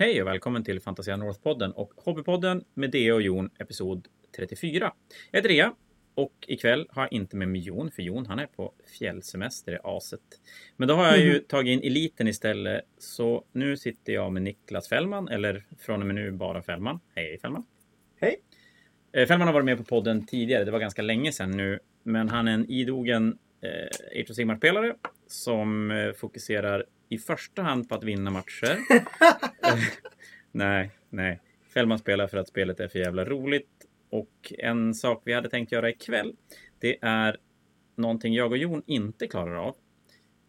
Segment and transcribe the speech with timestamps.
[0.00, 4.92] Hej och välkommen till Fantasia North-podden och Hobbypodden med Dea och Jon, episod 34.
[5.30, 5.74] Jag heter Dea
[6.14, 9.78] och ikväll har jag inte med mig Jon, för Jon han är på fjällsemester i
[9.82, 10.20] aset.
[10.76, 11.44] Men då har jag ju Mhm.
[11.48, 16.14] tagit in eliten istället, så nu sitter jag med Niklas Fällman, eller från och med
[16.14, 17.00] nu bara Fällman.
[17.14, 17.64] Hej Fällman!
[18.20, 18.36] Hej.
[19.12, 22.28] Eh, Fällman har varit med på podden tidigare, det var ganska länge sedan nu, men
[22.28, 24.94] han är en idogen eh, Age of Sigmar-spelare
[25.26, 28.78] som eh, fokuserar i första hand på att vinna matcher.
[29.62, 29.78] Eh,
[30.52, 31.40] nej, nej.
[31.74, 33.68] Fällman spelar för att spelet är för jävla roligt.
[34.10, 36.34] Och en sak vi hade tänkt göra ikväll,
[36.78, 37.36] det är
[37.96, 39.76] någonting jag och Jon inte klarar av.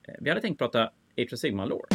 [0.08, 0.84] Eh, Vi hade tänkt prata
[1.18, 1.88] Age of Sigma Lore.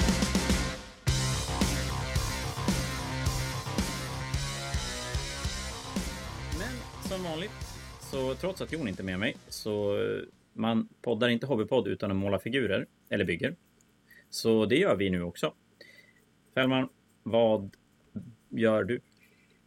[6.58, 7.50] Men som vanligt,
[8.00, 10.22] så trots att Jon inte är med mig, så eh,
[10.52, 13.56] man poddar inte hobbypodd utan att måla figurer, eller bygger.
[14.34, 15.54] Så det gör vi nu också.
[16.54, 16.88] Fällman,
[17.22, 17.76] vad
[18.48, 19.00] gör du?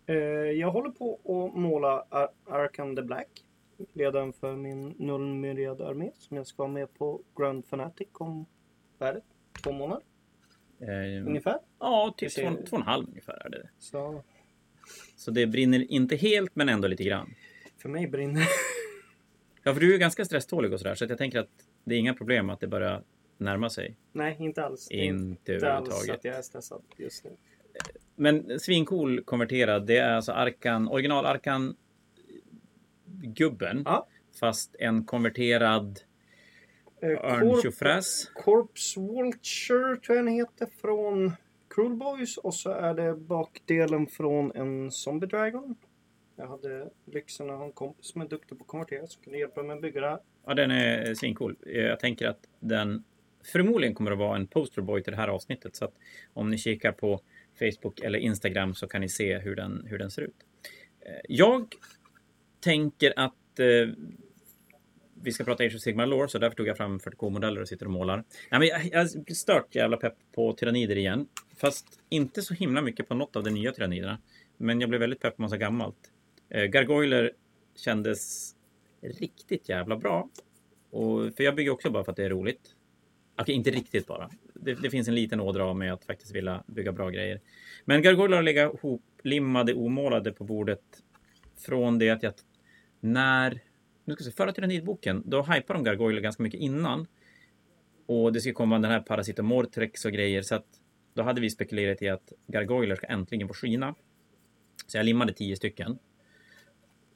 [0.06, 0.16] Eh,
[0.52, 3.28] jag håller på att måla Ar- Arkham the Black.
[3.94, 8.46] Ledaren för min Nullmyriad-armé som jag ska ha med på Grand Fanatic om
[8.98, 9.22] vad är det?
[9.64, 10.04] Två månader
[10.80, 11.60] Eh, ungefär.
[11.80, 13.70] ja, typ två, två och en halv ungefär är det.
[13.80, 14.24] Så
[15.16, 17.34] Så det brinner inte helt, men ändå lite grann.
[17.78, 18.44] för mig brinner
[19.64, 21.50] Ja, för du är ganska stresstålig och sådär, så att jag tänker att
[21.84, 23.04] det är inga problem att det börjar
[23.40, 23.96] närma sig.
[24.12, 24.92] Nej, inte alls.
[24.92, 27.32] Inte inte alls att jag är stressad just nu.
[28.16, 31.76] Men svincool konverterad, det är alltså Arkan, original Arkan
[33.22, 33.82] gubben.
[33.86, 34.08] Ja.
[34.40, 36.00] Fast en konverterad
[37.02, 38.32] Eh, örntjofräs.
[38.34, 41.32] Corpse Vulture tror jag den heter från
[41.70, 45.76] Cruel Boys och så är det bakdelen från en Zombie Dragon.
[46.36, 49.40] Jag hade lyxen att ha en kompis som är duktig på att konvertera som kunde
[49.40, 50.20] hjälpa mig att bygga det här.
[50.46, 51.56] Ja, den är svincool.
[51.66, 53.04] Jag tänker att den
[53.48, 55.76] förmodligen kommer att vara en posterboy till det här avsnittet.
[55.76, 55.94] Så att
[56.34, 57.22] om ni kikar på
[57.60, 60.36] Facebook eller Instagram så kan ni se hur den, hur den ser ut.
[61.02, 61.68] Eh, jag
[62.60, 63.90] tänker att eh,
[65.22, 67.86] vi ska prata Age of Sigmar Lore, så därför tog jag fram 40K-modeller och sitter
[67.86, 68.24] och målar.
[68.52, 71.28] Nej, men jag, jag är stört jävla pepp på tyrannider igen.
[71.58, 74.18] Fast inte så himla mycket på något av de nya tyranniderna.
[74.58, 76.12] Men jag blev väldigt pepp på massa gammalt.
[76.50, 77.32] Eh, Gargoyler
[77.76, 78.54] kändes
[79.02, 80.30] riktigt jävla bra.
[80.90, 82.76] Och, för jag bygger också bara för att det är roligt.
[83.42, 84.30] Okej, inte riktigt bara.
[84.54, 87.42] Det, det finns en liten ådra av mig att faktiskt vilja bygga bra grejer.
[87.86, 90.82] Men Gargoyler har legat hoplimmade, omålade på bordet
[91.58, 92.34] från det att jag...
[93.00, 93.60] När...
[94.06, 97.08] Nu ska vi se, förra tyrannidboken, då hypade de Gargoyler ganska mycket innan.
[98.06, 100.66] Och det ska komma den här Parasitomortrex och grejer, så att
[101.14, 103.96] då hade vi spekulerat i att Gargoyler ska äntligen få skina.
[104.88, 106.00] Så jag limmade tio stycken.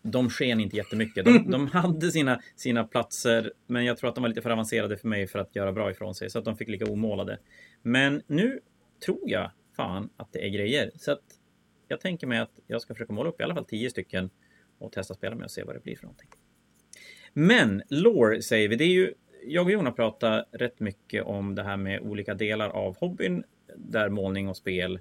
[0.02, 1.26] De sken inte jättemycket.
[1.26, 4.98] De, de hade sina, sina platser, men jag tror att de var lite för avancerade
[4.98, 7.40] för mig för att göra bra ifrån sig, så att de fick ligga omålade.
[7.82, 8.60] Men nu
[9.06, 10.92] tror jag fan att det är grejer.
[10.96, 11.24] Så att
[11.88, 14.30] jag tänker mig att jag ska försöka måla upp i alla fall tio stycken
[14.80, 16.30] och testa spela med och se vad det blir för någonting.
[17.34, 19.14] Men lore säger vi, det är ju
[19.46, 23.44] jag och Jon har pratat rätt mycket om det här med olika delar av hobbyn
[23.76, 25.00] där målning och spel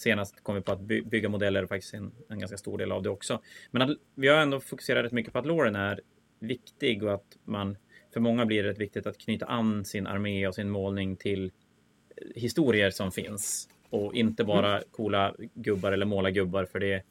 [0.00, 2.92] Senast kom vi på att by- bygga modeller är faktiskt en, en ganska stor del
[2.92, 3.40] av det också.
[3.70, 6.00] Men att, vi har ändå fokuserat rätt mycket på att loren är
[6.38, 7.76] viktig och att man
[8.12, 11.44] för många blir det rätt viktigt att knyta an sin armé och sin målning till
[11.44, 17.02] eh, historier som finns och inte bara coola gubbar eller måla gubbar för det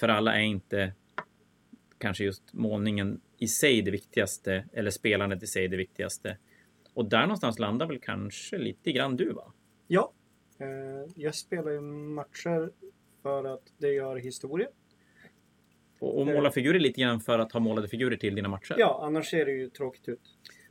[0.00, 0.92] för alla är inte
[1.98, 6.36] kanske just målningen i sig det viktigaste eller spelandet i sig det viktigaste.
[6.94, 9.52] Och där någonstans landar väl kanske lite grann du va?
[9.86, 10.12] Ja,
[11.14, 12.70] jag spelar ju matcher
[13.22, 14.68] för att det gör historia.
[15.98, 18.74] Och, och måla figurer lite grann för att ha målade figurer till dina matcher.
[18.78, 20.20] Ja, annars ser det ju tråkigt ut.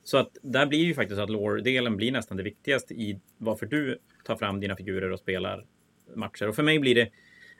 [0.03, 3.99] Så att där blir ju faktiskt att lore-delen blir nästan det viktigaste i varför du
[4.23, 5.65] tar fram dina figurer och spelar
[6.15, 6.47] matcher.
[6.47, 7.09] Och för mig blir det,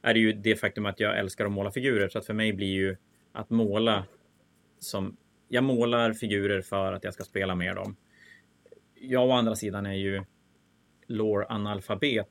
[0.01, 2.09] är det ju det faktum att jag älskar att måla figurer.
[2.09, 2.95] Så att för mig blir ju
[3.31, 4.05] att måla
[4.79, 5.17] som,
[5.47, 7.95] jag målar figurer för att jag ska spela med dem.
[8.95, 10.23] Jag å andra sidan är ju
[11.09, 12.27] lore-analfabet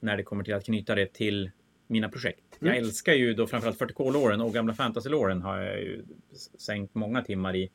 [0.00, 1.50] när det kommer till att knyta det till
[1.86, 2.44] mina projekt.
[2.58, 2.84] Jag Mm.
[2.84, 6.04] älskar ju då framförallt 40K-låren och gamla fantasy-låren har jag ju
[6.58, 7.70] sänkt många timmar i.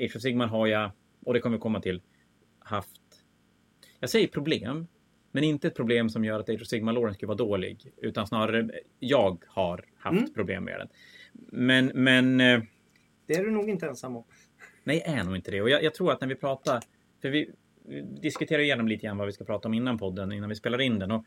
[0.00, 0.90] Age of Sigmar har jag,
[1.24, 2.02] och det kommer vi komma till,
[2.58, 3.00] haft...
[4.00, 4.86] Jag säger problem,
[5.32, 7.92] men inte ett problem som gör att Age of Sigmar-låren skulle vara dålig.
[7.96, 10.34] Utan snarare jag har haft Mm.
[10.34, 10.88] problem med den.
[11.32, 12.40] Men, men...
[12.40, 12.62] eh,
[13.26, 14.24] Det är du nog inte ensam om.
[14.84, 15.62] Nej, jag är nog inte det.
[15.62, 16.80] Och jag, jag tror att när vi pratar...
[17.22, 17.50] För vi,
[18.20, 20.98] diskuterar igenom lite grann vad vi ska prata om innan podden, innan vi spelar in
[20.98, 21.10] den.
[21.10, 21.24] Och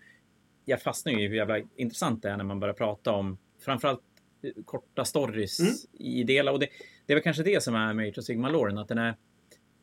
[0.65, 4.03] jag fastnar ju i hur jävla intressant det är när man börjar prata om framförallt
[4.41, 5.73] eh, korta stories Mm.
[5.94, 6.51] i delar.
[6.51, 6.69] Och det,
[7.06, 9.15] det är väl kanske det som är med Age of Sigmar-låren, att den är,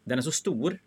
[0.05, 0.79] den är så stor.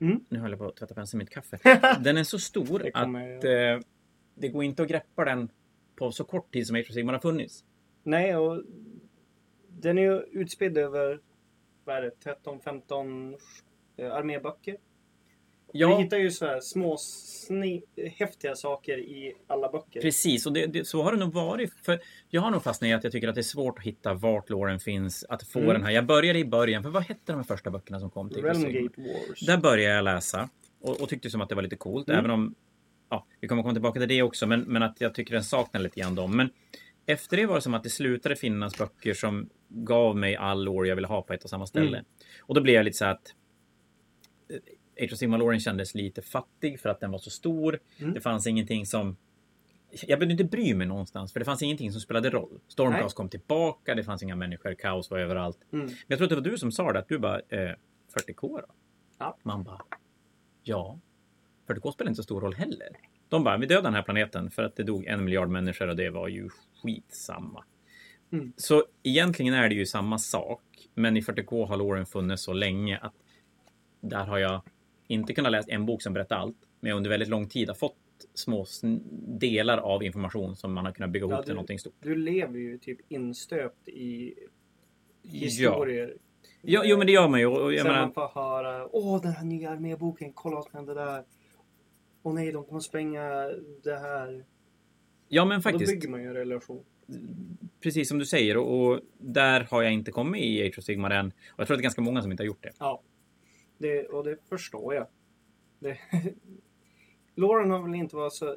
[0.00, 0.20] Mm.
[0.28, 1.58] Nu höll jag på att tvätta penseln i mitt kaffe.
[2.04, 3.86] Den är så stor Det att eh,
[4.34, 5.48] det går inte att greppa den
[5.96, 7.64] på så kort tid som Age of Sigmar har funnits.
[8.02, 8.62] Nej, och
[9.68, 11.20] den är ju utspridd över
[11.84, 13.38] vad är det, 13-15
[13.96, 14.76] eh, arméböcker.
[15.72, 17.82] Vi Ja, hittar ju så här små sni-
[18.16, 20.00] häftiga saker i alla böcker.
[20.00, 20.46] precis.
[20.46, 21.72] Och det, det, så har det nog varit.
[21.82, 22.00] För
[22.30, 24.50] jag har nog fastnat i att jag tycker att det är svårt att hitta vart
[24.50, 25.24] låren finns.
[25.28, 25.72] Att få Mm.
[25.72, 25.90] den här.
[25.90, 26.82] Jag började i början.
[26.82, 28.42] För vad hette de första böckerna som kom till?
[28.42, 29.40] Realmgate Wars.
[29.40, 30.48] Där började jag läsa
[30.80, 32.08] och, och tyckte som att det var lite coolt.
[32.08, 32.18] Mm.
[32.18, 32.54] Även om,
[33.10, 35.80] ja, vi kommer komma tillbaka till det också, men, men att jag tycker den saknar
[35.80, 36.36] lite grann dem.
[36.36, 36.50] Men
[37.06, 40.86] efter det var det som att det slutade finnas böcker som gav mig all år
[40.86, 41.88] jag ville ha på ett och samma ställe.
[41.98, 42.04] Mm.
[42.40, 43.34] Och då blev jag lite så att
[45.00, 47.78] Age of Sigmar-låren kändes lite fattig för att den var så stor.
[47.98, 48.14] Mm.
[48.14, 49.16] Det fanns ingenting som
[49.90, 52.60] jag behövde inte bry mig någonstans för det fanns ingenting som spelade roll.
[52.68, 53.14] Stormcast Nej.
[53.14, 55.58] kom tillbaka, det fanns inga människor, kaos var överallt.
[55.72, 55.86] Mm.
[55.86, 57.74] Men jag tror att det var du som sa det, att du bara, eh,
[58.14, 58.74] 40K då?
[59.18, 59.36] Ja.
[59.42, 59.82] Man bara,
[60.62, 60.98] ja.
[61.66, 62.88] 40K spelar inte så stor roll heller.
[63.28, 65.96] De bara, vi dödar den här planeten för att det dog en miljard människor och
[65.96, 66.48] det var ju
[66.82, 67.64] skitsamma.
[68.32, 68.52] Mm.
[68.56, 70.62] Så egentligen är det ju samma sak.
[70.94, 73.14] Men i 40K har låren funnits så länge att
[74.00, 74.62] där har jag
[75.08, 76.56] inte kunnat läsa en bok som berättar allt.
[76.80, 77.96] Men under väldigt lång tid har fått
[78.34, 78.66] små
[79.38, 81.94] delar av information som man har kunnat bygga ihop Ja, till du- någonting stort.
[82.00, 84.34] Du lever ju typ instöpt i
[85.22, 86.14] historier.
[86.62, 87.46] Ja, jo men det gör man ju.
[87.46, 90.74] Och jag Sen menar, man får höra Åh, den här nya arméboken, kolla vad som
[90.76, 91.24] hände där.
[92.22, 93.22] Åh nej, de kommer spränga
[93.82, 94.44] det här.
[95.28, 95.92] ja men Då faktiskt.
[95.92, 96.84] bygger man ju en relation.
[97.82, 101.10] precis som du säger och, och där har jag inte kommit i Age of Sigmar
[101.10, 101.26] än.
[101.26, 102.72] Och jag tror att det är ganska många som inte har gjort det.
[102.78, 103.02] Ja.
[103.78, 105.06] Det, och det förstår jag.
[105.78, 105.98] Det,
[107.34, 108.56] Lauren har väl inte varit så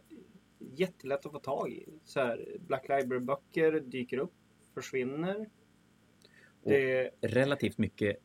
[0.60, 1.86] jättelätt att få tag i.
[2.06, 4.34] Så här, Black Library-böcker dyker upp,
[4.74, 5.50] försvinner.
[6.64, 8.18] Det, Relativt mycket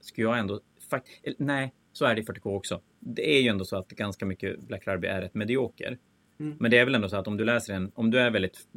[0.00, 0.60] skulle jag ändå...
[0.90, 1.08] Fakt,
[1.38, 2.80] nej, så är det i 40K också.
[3.00, 5.98] Det är ju ändå så att ganska mycket Black Library är rätt medioker.
[6.40, 6.56] Mm.
[6.60, 8.68] Men det är väl ändå så att om du läser en, om du är väldigt,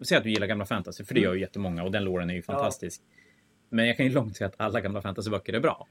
[0.00, 1.28] säg att du gillar gamla fantasy, för det Mm.
[1.28, 3.02] gör ju jättemånga och den låren är ju fantastisk.
[3.68, 5.88] Men jag kan ju långt säga att alla gamla fantasyböcker är bra.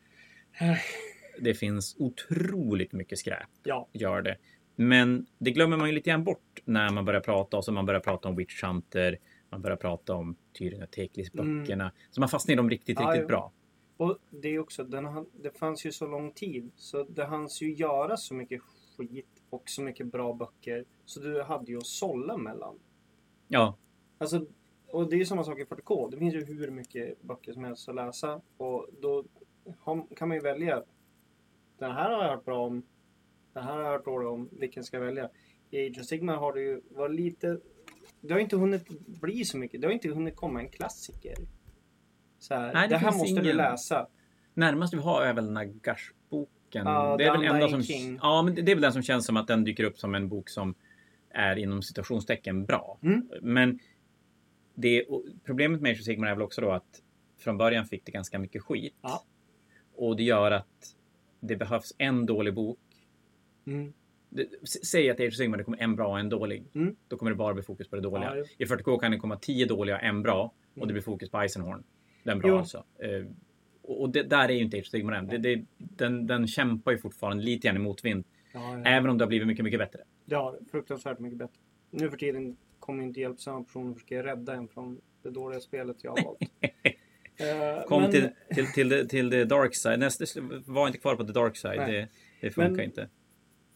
[1.42, 4.38] Det finns otroligt mycket skräp, ja, gör det.
[4.76, 7.86] Men det glömmer man ju lite grann bort när man börjar prata och så man
[7.86, 9.18] börjar prata om Witch Hunter,
[9.50, 11.92] man börjar prata om Tyrion och Teklis-böckerna.
[12.12, 13.08] Så man fastnar i dem riktigt, Mm.
[13.10, 13.28] Ja, riktigt jo.
[13.28, 13.52] bra.
[13.98, 16.72] och det är också, den, det fanns ju så lång tid.
[16.76, 18.62] Så det hanns ju göra så mycket
[18.98, 20.86] skit och så mycket bra böcker.
[21.06, 22.80] Så du hade ju att sålla mellan.
[23.48, 23.78] Ja,
[24.18, 24.46] Alltså,
[24.88, 26.12] och det är ju samma sak i 40K.
[26.12, 28.42] Det finns ju hur mycket böcker som helst att läsa.
[28.58, 29.26] Och då
[30.16, 30.84] kan man ju välja.
[31.82, 32.84] Den här har jag hört bra om.
[33.54, 34.50] Den här har jag hört dåligt om.
[34.52, 35.30] Vilken ska jag välja?
[35.72, 37.58] I Age of Sigmar har det ju varit lite...
[38.22, 38.88] Det har inte hunnit
[39.22, 39.82] bli så mycket.
[39.82, 41.36] Det har inte hunnit komma en klassiker.
[42.40, 43.58] Så här, Nej, det det, här måste du ingen.
[43.58, 44.08] läsa.
[44.54, 46.48] Närmast vi har är väl Nagash-boken.
[46.86, 48.20] Ja, det är väl enda som, King.
[48.22, 50.30] ja, men det är väl den som känns som att den dyker upp som en
[50.30, 50.76] bok som
[51.30, 53.00] är inom citationstecken bra.
[53.04, 53.30] Mm.
[53.42, 53.80] Men
[54.76, 55.06] det,
[55.44, 57.02] problemet med Age of Sigmar är väl också då att
[57.40, 58.96] från början fick det ganska mycket skit.
[59.02, 59.24] Ja.
[59.96, 60.96] Och det gör att
[61.42, 62.80] det behövs en dålig bok.
[63.68, 63.94] Mm.
[64.84, 66.64] Säg att Age of Sigmar det kommer en bra och en dålig.
[66.74, 66.96] Mm.
[67.08, 68.38] Då kommer det bara bli fokus på det dåliga.
[68.38, 70.44] Ja, I 40K kan det komma tio dåliga och en bra.
[70.44, 70.88] Och Mm.
[70.88, 71.84] det blir fokus på Eisenhorn.
[72.24, 72.58] Den bra Jo.
[72.58, 72.84] alltså.
[73.00, 73.26] Eh,
[73.82, 75.28] och det, där är ju inte Age of Sigmar än.
[75.28, 78.24] Det, det, den, den kämpar ju fortfarande lite grann i motvind.
[78.54, 78.84] Ja, ja.
[78.86, 80.00] Även om det har blivit mycket, mycket bättre.
[80.26, 80.60] Det.
[80.72, 81.56] Fruktansvärt mycket bättre.
[81.90, 86.12] Nu för tiden kommer inte hjälpsamma personer försöka rädda en från det dåliga spelet jag
[86.12, 86.40] har valt.
[87.38, 90.00] Eh, Kom men- till, till, till, the, till the dark side.
[90.00, 90.26] Nästa,
[90.66, 91.80] var inte kvar på the dark side.
[91.80, 92.08] Det,
[92.42, 93.10] det funkar Men- inte.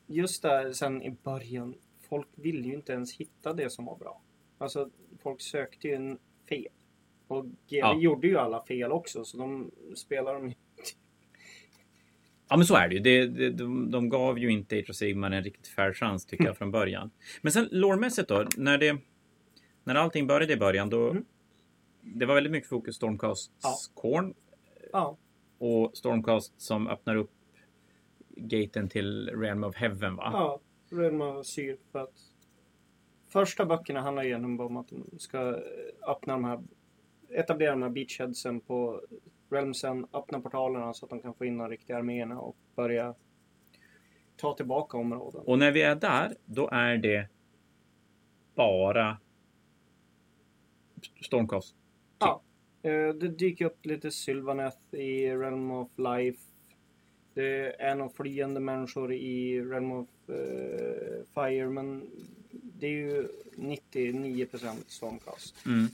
[0.07, 1.75] just där sen i början,
[2.09, 4.21] folk ville ju inte ens hitta det som var bra.
[4.57, 4.89] Alltså,
[5.23, 6.17] folk sökte ju en
[6.49, 6.67] fel.
[7.27, 7.97] Och GW Ja.
[7.99, 10.53] gjorde ju alla fel också, så de spelar ju-
[12.49, 12.99] Ja men så är det ju.
[13.01, 16.57] Det, det, de, de gav ju inte of Sigmar en riktigt fair chans tycker jag
[16.57, 17.11] från början.
[17.41, 18.97] Men sen lårmässigt då, när det...
[19.83, 21.09] När allting började i början då...
[21.09, 21.25] Mm.
[22.13, 23.75] Det var väldigt mycket fokus Stormcasts Ja.
[24.01, 24.33] Korn
[24.93, 25.17] Ja,
[25.57, 27.31] och Stormcast som öppnar upp
[28.29, 30.29] gaten till Realm of Heaven va?
[30.33, 30.59] ja.
[30.89, 32.31] Redma syr för att
[33.27, 35.39] första böckerna handlar egentligen bara om att de ska
[36.07, 36.63] öppna de här
[37.29, 39.01] etablera de här beachheadsen på
[39.49, 43.15] Realmsen, öppna portalerna så att de kan få in de riktiga arméerna och börja
[44.37, 45.41] ta tillbaka områden.
[45.45, 47.29] Och när vi är där, då är det
[48.55, 49.17] bara
[51.21, 51.75] Stormcast.
[52.19, 52.41] Ja.
[52.81, 56.39] Eh, Det dyker upp lite Sylvaneth i Realm of Life.
[57.33, 62.09] Det är nog flyende människor i Realm of eh, Fire men
[62.51, 65.55] det är ju 99% Stormcast.
[65.65, 65.87] Mm.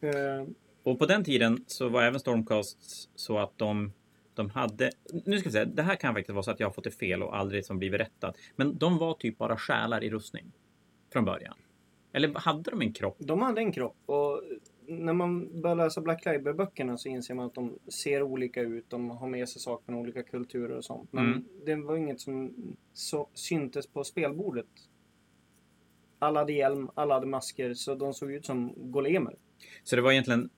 [0.00, 0.46] Eh,
[0.82, 3.92] Och på den tiden så var även Stormcast så att de,
[4.34, 4.90] De hade,
[5.24, 6.90] nu ska vi säga, det här kan faktiskt vara så att jag har fått det
[6.90, 8.36] fel och aldrig som blivit rättat.
[8.56, 10.52] Men de var typ bara själar i rustning.
[11.12, 11.54] Från början.
[12.18, 13.16] Eller hade de en kropp?
[13.18, 14.42] De hade en kropp och
[14.86, 18.84] när man börjar läsa Black Library-böckerna så inser man att de ser olika ut.
[18.90, 21.12] De har med sig saker från olika kulturer och sånt.
[21.12, 21.44] Men Mm.
[21.66, 22.52] det var inget som
[22.92, 24.66] så, syntes på spelbordet.
[26.18, 29.34] Alla hade hjälm, alla hade masker, så de såg ut som golemer.
[29.84, 30.50] Så det var egentligen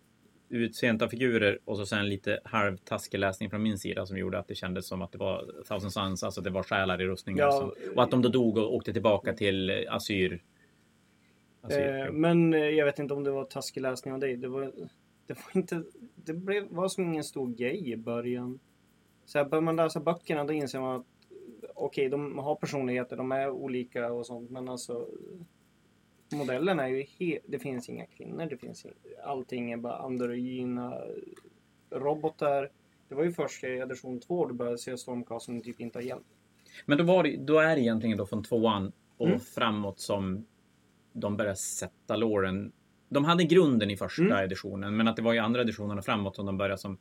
[0.49, 4.49] utseendet av figurer och så sen lite halvtaskig läsning från min sida som gjorde att
[4.49, 7.45] det kändes som att det var Thousand Suns, alltså det var själar i rustningar.
[7.45, 7.73] Ja.
[7.97, 9.76] och att de då dog och åkte tillbaka till eh,
[11.62, 14.37] Asyr Eh, men eh, jag vet inte om det var taskig läsning av dig.
[14.37, 14.73] Det var,
[15.26, 15.83] det var inte...
[16.14, 18.61] Det blev, var som ingen stor grej i början.
[19.25, 21.07] Så här, börjar man läsa böckerna då inser man att
[21.75, 25.09] okej, de har personligheter, de är olika och sånt, men alltså
[26.33, 27.45] modellen är ju helt...
[27.47, 30.95] Det finns inga kvinnor, det finns inga, allting är bara androgyna
[31.90, 32.71] robotar.
[33.09, 36.02] Det var ju först i edition 2 du började se Stormcast som typ inte har
[36.02, 36.26] hjälp.
[36.87, 39.40] Men då, var det, då är det egentligen då från tvåan och Mm.
[39.40, 40.47] framåt som
[41.12, 42.73] de börjar sätta låren.
[43.09, 44.37] De hade grunden i första Mm.
[44.45, 46.99] editionen, men att det var i andra editionen och framåt som de började som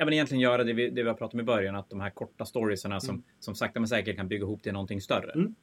[0.00, 2.00] Ja, men egentligen göra det vi, det vi har pratat om i början, att de
[2.00, 3.24] här korta storiesarna som, Mm.
[3.38, 5.32] som sakta men säkert kan bygga ihop till någonting större.
[5.32, 5.54] Mm.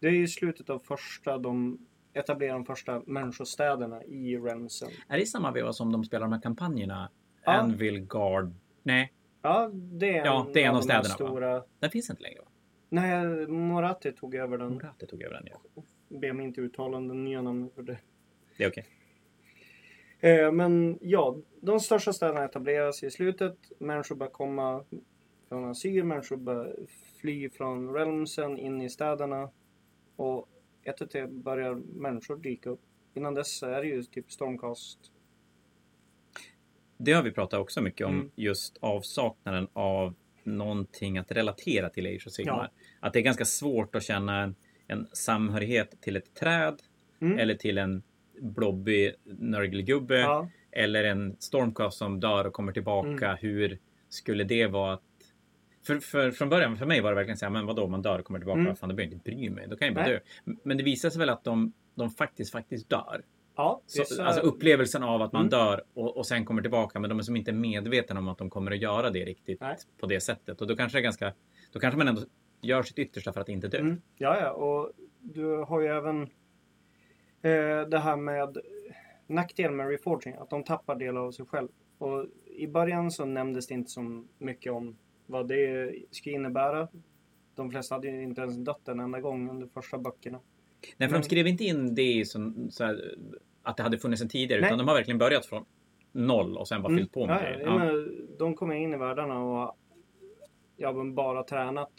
[0.00, 1.78] Det är i slutet av första de
[2.12, 4.88] etablerar de första människostäderna i Realmsen.
[5.08, 7.10] Är det i samma veva som de spelar de här kampanjerna?
[7.44, 7.52] Ja.
[7.52, 8.54] Anvil Guard?
[8.82, 9.12] Nej,
[9.42, 11.14] Ja, det är Ja, det är en av här städerna, va?
[11.14, 11.62] stora...
[11.80, 12.46] den finns inte längre va?
[12.88, 14.72] Nej, Moratti tog över den.
[14.72, 15.82] Morate tog över den, ja.
[16.20, 17.98] Be mig inte uttala den nya namnet för det.
[18.56, 18.86] Det är okej.
[20.20, 23.56] Eh, men ja, de största städerna etableras i slutet.
[23.78, 24.84] Människor börjar komma
[25.48, 26.76] från Asyr, människor börjar
[27.20, 29.50] fly från Realmsen in i städerna.
[30.16, 30.48] Och
[30.82, 32.80] ett och ett börjar människor dyka upp.
[33.14, 34.98] Innan dess är det ju typ Stormcast.
[36.96, 38.30] Det har vi pratat också mycket om, Mm.
[38.34, 40.14] just avsaknaden av
[40.44, 42.70] någonting att relatera till Age of Sigmar.
[42.74, 42.82] Ja.
[43.00, 44.54] Att det är ganska svårt att känna en,
[44.92, 46.74] en samhörighet till ett träd
[47.20, 47.38] Mm.
[47.38, 48.02] eller till en
[48.40, 53.08] blobbig nörgelgubbe Ja, eller en stormcast som dör och kommer tillbaka.
[53.26, 53.36] Mm.
[53.40, 55.02] Hur skulle det vara att...
[55.86, 58.18] För, för, från början, för mig var det verkligen så här, men vadå, man dör
[58.18, 58.76] och kommer tillbaka, Mm.
[58.76, 60.20] fan det behöver jag inte bry mig, då kan jag bara Nej.
[60.44, 60.52] dö.
[60.64, 63.22] Men det visar sig väl att de, de faktiskt, faktiskt dör.
[63.56, 65.50] ja Så, vissa- alltså upplevelsen av att man Mm.
[65.50, 68.50] dör och, och sen kommer tillbaka, men de är som inte medvetna om att de
[68.50, 69.76] kommer att göra det riktigt Nej.
[70.00, 70.60] på det sättet.
[70.60, 71.32] Och då kanske det är ganska,
[71.72, 72.22] då kanske man ändå
[72.62, 73.78] gör sitt yttersta för att inte dö.
[73.78, 74.02] Mm.
[74.16, 76.22] Ja, ja, och du har ju även
[77.42, 78.58] eh, det här med
[79.26, 81.68] nackdelen med reforging, att de tappar delar av sig själv.
[81.98, 82.26] Och
[82.56, 86.88] i början så nämndes det inte så mycket om vad det skulle innebära.
[87.54, 90.40] De flesta hade ju inte ens dött en enda gång under första böckerna.
[90.96, 93.14] Nej, för Men- de skrev inte in det som så här,
[93.62, 94.68] att det hade funnits en tidigare, Nej.
[94.68, 95.64] utan de har verkligen börjat från
[96.12, 97.60] noll och sen bara fyllt på med Mm.
[97.60, 98.10] ja, grejer.
[98.28, 99.74] ja, De kommer in i världarna och har
[100.76, 101.92] ja, men bara tränat.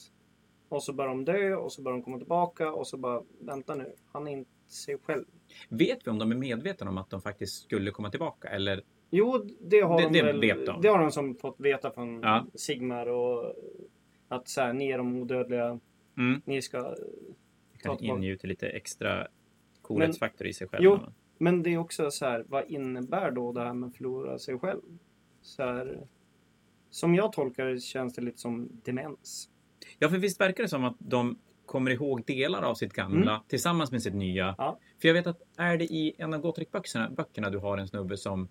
[0.74, 3.75] Och så börjar de dö och så börjar de komma tillbaka och så bara vänta
[3.75, 5.25] nu, han är inte sig själv.
[5.70, 8.48] Vet vi om de är medvetna om att de faktiskt skulle komma tillbaka?
[8.50, 10.39] Eller Jo, det har Det- de det väl.
[10.39, 10.82] vet de.
[10.82, 12.46] Det har de som fått veta från Ja.
[12.56, 13.53] Sigmar och
[14.27, 15.80] att så här, ni är de odödliga.
[16.18, 16.96] mm, Ni ska...
[17.77, 19.27] Kan ingjuta lite extra
[19.82, 20.84] coolhetsfaktor i sig själv.
[20.84, 21.00] Jo.
[21.38, 24.60] Men det är också så här, vad innebär då det här med att förlora sig
[24.60, 24.82] själv?
[25.42, 26.08] Så här,
[26.89, 29.50] som jag tolkar det känns det lite som demens.
[29.99, 33.91] Ja, för visst verkar det som att de kommer ihåg delar av sitt gamla tillsammans
[33.91, 34.43] med sitt nya.
[34.43, 34.55] Mm.
[34.57, 34.79] Ja.
[35.01, 38.17] För jag vet att är det i en av Gotrek-böckerna böckerna du har en snubbe
[38.17, 38.47] som,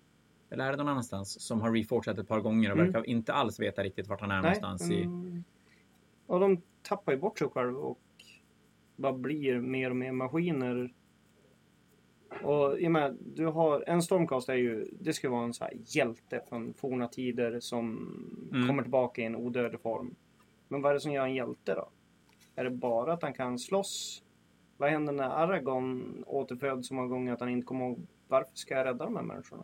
[0.49, 2.91] eller är det någon annanstans, som har reforgat ett par gånger och Mm.
[2.91, 5.01] verkar inte alls veta riktigt vart han är någonstans i...
[5.03, 5.43] mm,
[6.27, 7.99] Och de tappar ju bort sig själv och
[8.95, 10.93] bara blir mer och mer maskiner.
[12.43, 15.63] Och i och med, du har, en Stormcast är ju, det ska vara en så
[15.63, 18.09] här hjälte från forna tider som
[18.53, 18.67] Mm.
[18.67, 20.15] kommer tillbaka i en odödlig form.
[20.67, 21.89] Men vad är det som gör en hjälte då?
[22.55, 24.23] Är det bara att han kan slåss?
[24.77, 28.73] Vad händer när Aragorn återföds så många gånger att han inte kommer ihåg varför ska
[28.77, 29.63] jag rädda de här människorna?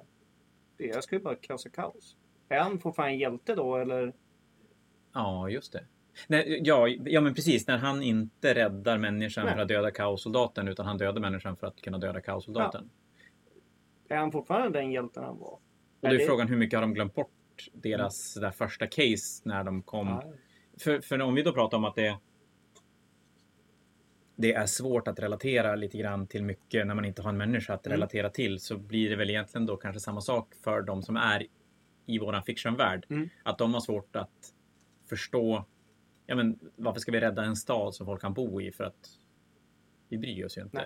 [0.78, 2.16] Det- Jag ska ju bara krossa kaos.
[2.50, 4.14] Är han fortfarande en hjälte då eller?
[5.14, 5.86] Ja, just det.
[6.28, 7.68] Nej, ja, ja, men precis.
[7.68, 9.54] När han inte räddar människan Nej.
[9.54, 12.90] för att döda kaossoldaten utan han dödar människan för att kunna döda kaossoldaten.
[14.08, 15.48] Är han fortfarande den hjälten han var?
[15.52, 15.62] Och
[16.02, 19.42] då är Är det- frågan hur mycket har de glömt bort deras där första case
[19.44, 20.24] när de kom Ja.
[20.80, 22.18] För, för om vi då pratar om att det
[24.36, 27.74] det är svårt att relatera lite grann till mycket när man inte har en människa
[27.74, 27.96] att Mm.
[27.98, 31.46] relatera till så blir det väl egentligen då kanske samma sak för de som är
[32.06, 33.06] i våran fictionvärld.
[33.10, 33.30] Mm.
[33.44, 34.54] Att de har svårt att
[35.10, 35.66] förstå
[36.26, 39.10] ja, men, varför ska vi rädda en stad som folk kan bo i för att
[40.10, 40.86] vi bryr oss ju inte.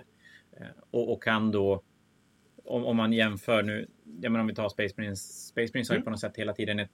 [0.52, 1.82] Eh, Och, och kan då
[2.64, 3.88] om, om man jämför nu,
[4.20, 5.46] ja, men om vi tar Space Marines.
[5.48, 6.04] Space Marines har ju Mm.
[6.04, 6.90] på något sätt hela tiden ett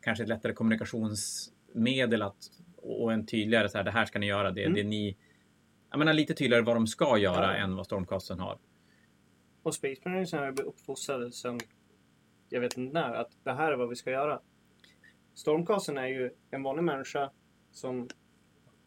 [0.00, 0.52] kanske ett lättare
[1.72, 4.74] kommunikationsmedel att, och en tydligare så här, det här ska ni göra, det, Mm.
[4.74, 5.16] det ni...
[5.90, 7.64] Jag menar lite tydligare vad de ska göra Ja.
[7.64, 8.58] än vad Stormcasten har.
[9.62, 11.58] Och Space Marines har blivit uppfostrade sen
[12.48, 14.40] jag vet inte när att det här är vad vi ska göra.
[15.34, 17.30] Stormcasten är ju en vanlig människa
[17.70, 18.08] som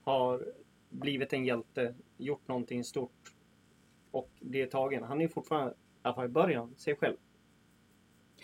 [0.03, 0.45] har
[0.89, 3.33] blivit en hjälte, gjort någonting stort
[4.11, 5.03] och blir tagen.
[5.03, 7.15] Han är fortfarande, i alla fall i början, sig själv.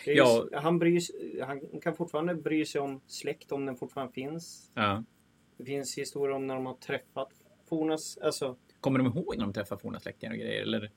[0.06, 0.48] Ju Ja.
[0.54, 1.02] han, bryr,
[1.44, 4.72] han kan fortfarande bry sig om släkt om den fortfarande finns.
[4.74, 5.04] Ja.
[5.58, 7.30] Det finns historier om när de har träffat
[7.70, 10.62] fornas, alltså Kommer de ihåg när de träffar forna släktingar och grejer?
[10.62, 10.92] Eller?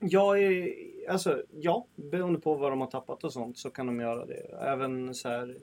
[0.00, 0.74] Är,
[1.10, 4.58] alltså ja, beroende på vad de har tappat och sånt så kan de göra det.
[4.60, 5.56] Även så här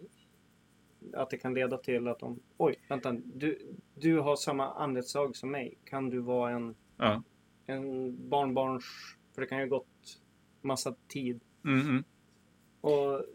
[1.13, 5.51] att det kan leda till att de, oj, vänta, du, du har samma andetsdrag som
[5.51, 5.77] mig.
[5.85, 7.23] Kan du vara en, Ja.
[7.65, 8.83] en barnbarns,
[9.35, 10.19] för det kan ju gått
[10.61, 11.39] massa tid.
[11.65, 12.03] Mm, mm.
[12.81, 13.25] Och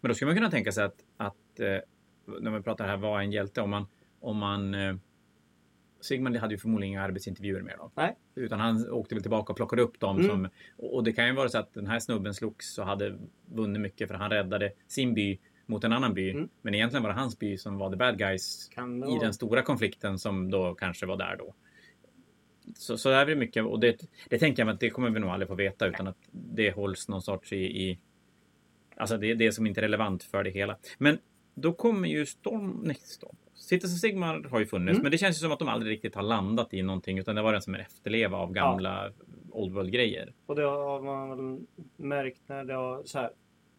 [0.00, 1.78] Men då skulle man kunna tänka sig att, att eh,
[2.40, 3.60] när vi pratar här, vad är en hjälte?
[3.60, 3.86] Om man,
[4.20, 4.94] om man eh,
[6.00, 7.90] Sigmund hade ju förmodligen inga arbetsintervjuer med dem.
[7.94, 8.16] Nej.
[8.34, 10.16] Utan han åkte väl tillbaka och plockade upp dem.
[10.16, 10.28] Mm.
[10.28, 13.82] Som, och det kan ju vara så att den här snubben slogs och hade vunnit
[13.82, 16.30] mycket för han räddade sin by mot en annan by.
[16.30, 16.48] Mm.
[16.62, 19.62] Men egentligen var det hans by som var the bad guys det i den stora
[19.62, 21.54] konflikten som då kanske var där då.
[22.74, 25.20] Så, så där är det mycket och det, det tänker jag att det kommer vi
[25.20, 27.98] nog aldrig få veta utan att det hålls någon sorts i, i
[28.98, 30.76] Alltså det är det som inte är relevant för det hela.
[30.98, 31.18] Men
[31.54, 32.80] då kommer ju Storm...
[32.84, 33.36] Nej, Storm.
[33.54, 35.02] Cities of Sigmar har ju funnits, Mm.
[35.02, 37.42] men det känns ju som att de aldrig riktigt har landat i någonting utan det
[37.42, 39.12] var en som en efterleva av gamla
[39.50, 40.32] Old World-grejer.
[40.46, 41.60] Och det har man väl
[41.96, 43.30] märkt när det har så här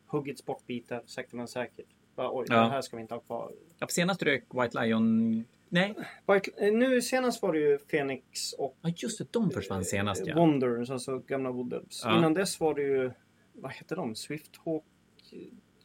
[0.07, 1.85] huggits bort bitar sakta men säkert.
[2.15, 2.55] Bara, oj, Ja.
[2.55, 3.51] det här ska vi inte ha kvar.
[3.79, 5.43] Ja, senast rök White Lion...
[5.71, 5.95] Nej,
[6.27, 10.27] White, eh, nu senast var det ju Phoenix och ja, just det, de försvann senast
[10.27, 10.35] ja.
[10.35, 12.01] Wonders, alltså gamla Woodulps.
[12.05, 12.17] Ja.
[12.17, 13.11] Innan dess var det ju,
[13.53, 14.15] vad hette de?
[14.15, 14.83] Swifthawk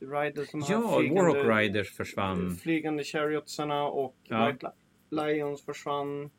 [0.00, 0.48] Riders?
[0.68, 2.56] Ja, Warhawk Riders försvann.
[2.56, 4.46] Flygande Chariotsarna och Ja.
[4.46, 4.70] White
[5.10, 6.30] Lions försvann.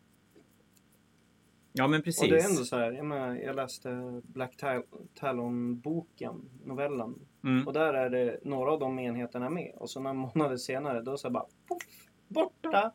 [1.74, 2.24] Ja, men precis.
[2.24, 4.84] Och det är ändå så här, jag, menar, jag läste Black Tal-
[5.20, 7.16] Talon-boken, novellen.
[7.44, 7.68] Mm.
[7.68, 9.72] Och där är det några av de enheterna med.
[9.76, 12.94] Och så några månader senare, då så bara poff, borta.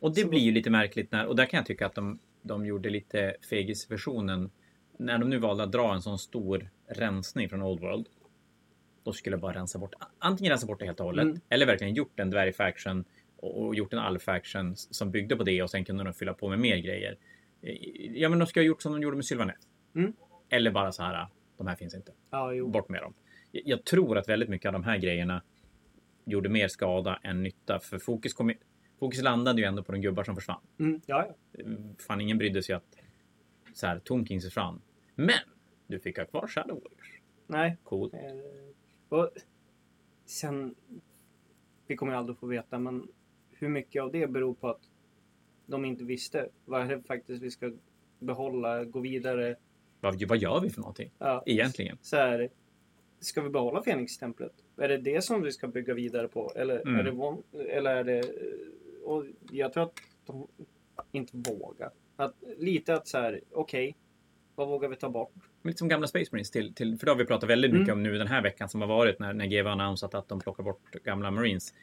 [0.00, 2.18] Och det Så- blir ju lite märkligt när, och där kan jag tycka att de,
[2.42, 4.50] de gjorde lite fegisversionen.
[4.98, 8.06] När de nu valde att dra en sån stor rensning från Old World.
[9.04, 11.22] Då skulle jag bara rensa bort, antingen rensa bort det helt och hållet.
[11.24, 11.40] Mm.
[11.48, 13.04] Eller verkligen gjort en dvärgfaction
[13.36, 16.48] och, och gjort en allfaction som byggde på det och sen kunde de fylla på
[16.48, 17.16] med mer grejer.
[17.62, 17.76] Eh,
[18.16, 19.56] Ja men de ska ha gjort som de gjorde med Sylvanet.
[19.94, 20.12] Mm.
[20.48, 21.26] Eller bara så här,
[21.58, 22.12] de här finns inte.
[22.54, 22.68] Jo.
[22.68, 23.14] Bort med dem.
[23.52, 25.42] Jag- tror att väldigt mycket av de här grejerna
[26.24, 27.80] gjorde mer skada än nytta.
[27.80, 28.52] För fokus, kom,
[28.98, 30.60] fokus landade ju ändå på de gubbar som försvann.
[30.78, 31.64] Mm, ja, ja.
[32.06, 32.96] Fan, ingen brydde sig att
[33.74, 34.80] så här, Tonkings försvann.
[35.14, 35.34] Men
[35.86, 37.20] du fick ha kvar Shadow Warriors.
[37.46, 37.76] Nej.
[37.84, 38.14] Coolt.
[38.14, 38.20] Eh,
[39.10, 39.30] och
[40.24, 40.74] sen,
[41.86, 43.08] vi kommer aldrig få veta, men
[43.50, 44.80] hur mycket av det beror på att
[45.66, 47.72] de inte visste vad är det faktiskt vi ska
[48.18, 49.56] behålla, gå vidare.
[50.00, 51.98] Vad, vad gör vi för någonting Ja, egentligen?
[52.02, 52.48] så här,
[53.20, 54.52] ska vi behålla Fenix-templet?
[54.76, 56.52] Är det det som vi ska bygga vidare på?
[56.56, 56.94] Eller, Mm.
[56.96, 57.02] är,
[57.52, 58.32] det, eller är det...
[59.04, 60.46] Och jag tror att de
[61.12, 61.90] inte vågar.
[62.16, 63.96] Att, lite att så här, okej,
[64.54, 65.49] vad vågar vi ta bort?
[65.62, 67.98] Lite som gamla Space Marines till, till för det har vi pratat väldigt mycket Mm.
[67.98, 70.62] om nu den här veckan som har varit när, när GW annonsat att de plockar
[70.64, 71.74] bort gamla Marines.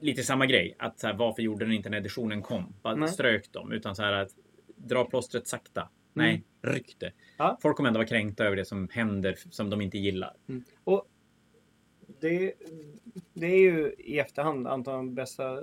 [0.00, 2.74] Lite samma grej, att så här, varför gjorde den inte när editionen kom?
[2.82, 3.08] Bara Nej.
[3.08, 4.30] strök dem, utan så här att
[4.76, 5.88] dra plåstret sakta.
[6.12, 7.12] Nej, ryck det.
[7.36, 7.58] Ja.
[7.62, 10.36] Folk kommer ändå vara kränkta över det som händer som de inte gillar.
[10.84, 11.08] Och
[12.20, 12.54] det,
[13.34, 15.62] det är ju i efterhand antagligen bästa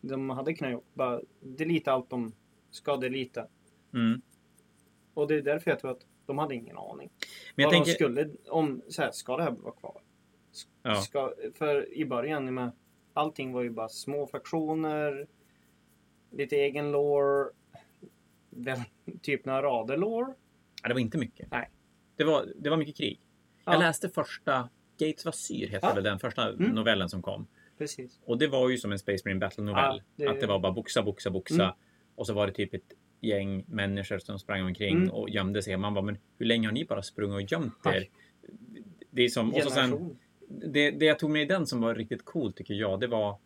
[0.00, 0.94] de hade kunnat gjort.
[0.94, 2.32] Bara delita allt de
[2.70, 3.46] ska delita.
[3.94, 4.22] Mm.
[5.14, 7.10] Och det är därför jag tror att de hade ingen aning.
[7.54, 10.00] Men jag tänker, de skulle, om, så här, ska det här vara kvar?
[10.82, 12.70] ja, Ska, för i början, med,
[13.12, 15.26] allting var ju bara små fraktioner,
[16.30, 17.50] lite egen lore,
[19.22, 20.34] typ några rader lore.
[20.82, 21.50] ja, det var inte mycket.
[21.50, 21.70] Nej.
[22.16, 23.20] Det var, det var mycket krig.
[23.64, 23.72] Ja.
[23.72, 25.94] Jag läste första Gates Vasyr, heter Ja.
[25.94, 26.70] väl den första Mm.
[26.70, 27.46] novellen som kom.
[27.78, 28.20] Precis.
[28.24, 30.02] Och det var ju som en Space Marine Battle novell.
[30.16, 31.54] Det- Att det var bara boxa, boxa, boxa.
[31.64, 31.74] Mm.
[32.14, 35.10] Och så var det typ ett gäng människor som sprang omkring Mm.
[35.10, 35.76] och gömde sig.
[35.76, 38.06] Man bara, men hur länge har ni bara sprungit och gömt er?
[39.10, 40.16] Det är som, och så sen,
[40.48, 43.38] det, det jag tog med i den som var riktigt coolt tycker jag, det var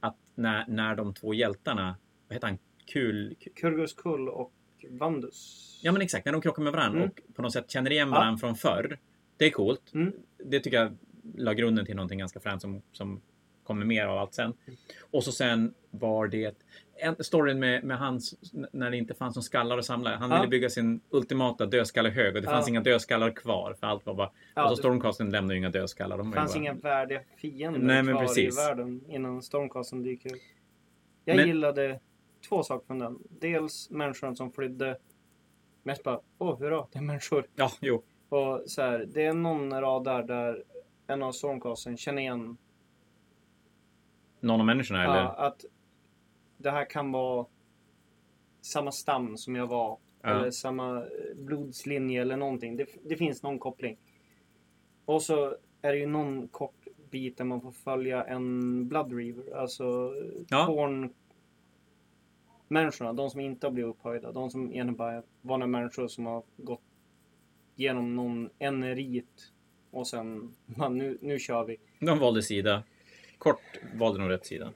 [0.00, 1.96] att när, när de två hjältarna,
[2.28, 3.36] vad heter han, Kul...
[3.56, 4.52] Kurgus Kull och
[4.90, 5.80] Vandus.
[5.82, 7.10] Ja men exakt, när de krockar med varandra Mm.
[7.10, 8.14] och på något sätt känner igen Ja.
[8.14, 8.98] varandra från förr.
[9.36, 9.94] Det är coolt.
[9.94, 10.12] Mm.
[10.44, 10.96] Det tycker jag
[11.36, 13.20] la grunden till någonting ganska fränt som, som
[13.64, 14.54] kommer mer av allt sen.
[15.10, 16.54] Och så sen var det
[16.96, 18.34] en, storyn med, med hans,
[18.72, 20.16] när det inte fanns någon skallar att samla.
[20.16, 20.36] Han Ja.
[20.36, 22.50] ville bygga sin ultimata dödskallehög och det Ja.
[22.50, 23.74] fanns inga dödskallar kvar.
[23.80, 24.30] För allt var bara...
[24.54, 26.18] Ja, och så det- Stormcasten lämnade ju inga dödskallar.
[26.18, 28.58] De Det fanns bara, inga värdiga fiender Nej, men kvar precis.
[28.58, 30.40] i världen innan Stormcasten dyker upp.
[31.24, 32.00] Jag Men- gillade
[32.48, 33.18] två saker från den.
[33.40, 34.98] Dels människorna som flydde.
[35.82, 37.46] Mest bara, åh hurra, det är människor.
[37.56, 38.02] Ja, jo.
[38.28, 40.64] Och så här, det är någon rad där, där
[41.06, 42.56] en av Stormcasten känner igen
[44.44, 45.14] Någon av människorna eller?
[45.14, 45.64] ja, att
[46.56, 47.46] det här kan vara
[48.60, 49.98] samma stam som jag var.
[50.22, 50.28] Ja.
[50.28, 52.76] Eller samma eh, blodslinje eller någonting.
[52.76, 53.96] Det, det finns någon koppling.
[55.04, 59.56] Och så är det ju någon kort bit där man får följa en Blood Reaver.
[59.56, 60.14] Alltså
[60.48, 60.66] Ja.
[60.66, 61.14] Korn
[62.68, 64.32] människorna, de som inte har blivit upphöjda.
[64.32, 66.80] De som är vanliga människor som har gått
[67.74, 69.52] genom någon en rit
[69.90, 71.76] och sen, man, nu, nu kör vi.
[71.98, 72.82] De valde sida.
[73.44, 74.72] Kort valde nog rätt sida.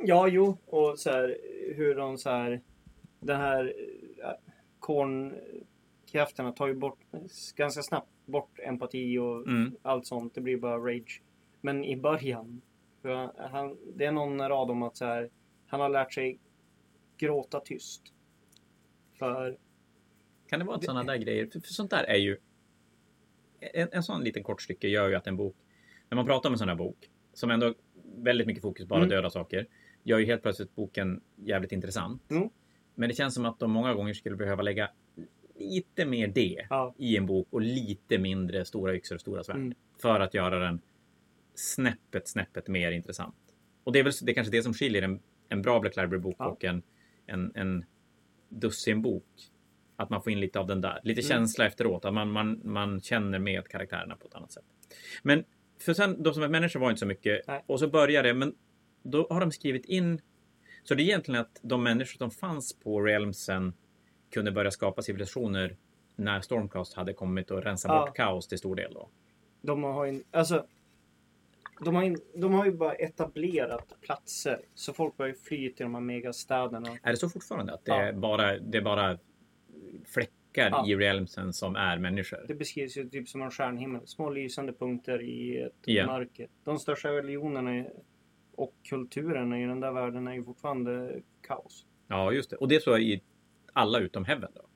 [0.00, 0.56] Ja, jo.
[0.66, 1.36] Och så här,
[1.76, 2.60] hur de så här...
[3.20, 3.74] Den här
[4.24, 4.30] äh,
[4.78, 6.98] kornkrafterna tar ju bort
[7.56, 9.76] ganska snabbt bort empati och Mm.
[9.82, 10.34] allt sånt.
[10.34, 11.22] Det blir bara rage.
[11.60, 12.60] Men i början,
[13.02, 15.30] för han, han, det är någon rad om att så här,
[15.66, 16.38] han har lärt sig
[17.16, 18.02] gråta tyst.
[19.18, 19.56] För,
[20.46, 22.36] Kan det vara att sådana där grejer, för, för sånt där är ju...
[23.60, 25.56] En, en sån liten kort stycke gör ju att en bok,
[26.08, 27.74] när man pratar om en sån här bok, som ändå
[28.16, 29.08] väldigt mycket fokus bara Mm.
[29.08, 29.66] döda saker,
[30.02, 32.22] gör ju helt plötsligt boken jävligt intressant.
[32.28, 32.52] Jo.
[32.94, 34.90] Men det känns som att de många gånger skulle behöva lägga
[35.58, 39.56] lite mer det ja, i en bok och lite mindre stora yxor och stora svärd.
[39.56, 39.74] Mm.
[40.02, 40.80] För att göra den
[41.54, 43.34] snäppet, snäppet mer intressant.
[43.84, 46.36] Och det är väl det är kanske det som skiljer en, en bra Black Library-bok
[46.38, 46.46] Ja.
[46.46, 46.82] och en,
[47.26, 47.84] en, en
[48.48, 49.24] dussinbok.
[49.96, 51.00] Att man får in lite av den där.
[51.04, 51.28] Lite Mm.
[51.28, 52.04] känsla efteråt.
[52.04, 54.64] Att man, man, man känner med karaktärerna på ett annat sätt.
[55.22, 55.44] Men
[55.80, 57.46] för sen, de som är människor var inte så mycket.
[57.48, 57.64] Nej.
[57.66, 58.54] Och så börjar det, men
[59.02, 60.20] då har de skrivit in.
[60.82, 63.72] Så det är egentligen att de människor som fanns på Realmsen
[64.30, 65.76] kunde börja skapa civilisationer
[66.16, 68.06] när Stormcast hade kommit och rensat Ja.
[68.06, 68.94] bort kaos till stor del.
[68.94, 69.08] Då.
[69.62, 70.22] de har ju...
[70.30, 70.66] Alltså,
[71.84, 74.60] de har, in, de har ju bara etablerat platser.
[74.74, 76.88] Så folk börjar fly till de här megastäderna.
[77.02, 77.74] Är det så fortfarande?
[77.74, 78.02] Att det, Ja.
[78.02, 79.18] är, bara, det är bara
[80.54, 80.86] fläckar Ja.
[80.88, 82.38] i Realmsen som är människor?
[82.48, 84.06] Det beskrivs ju typ som en stjärnhimmel.
[84.06, 86.06] Små lysande punkter i ett Ja.
[86.06, 86.48] mörker.
[86.64, 87.84] De största religionerna
[88.54, 91.86] och kulturerna i den där världen är ju fortfarande kaos.
[92.08, 92.56] Ja, just det.
[92.56, 93.22] Och det tror jag i
[93.72, 94.66] alla utom Heaven då?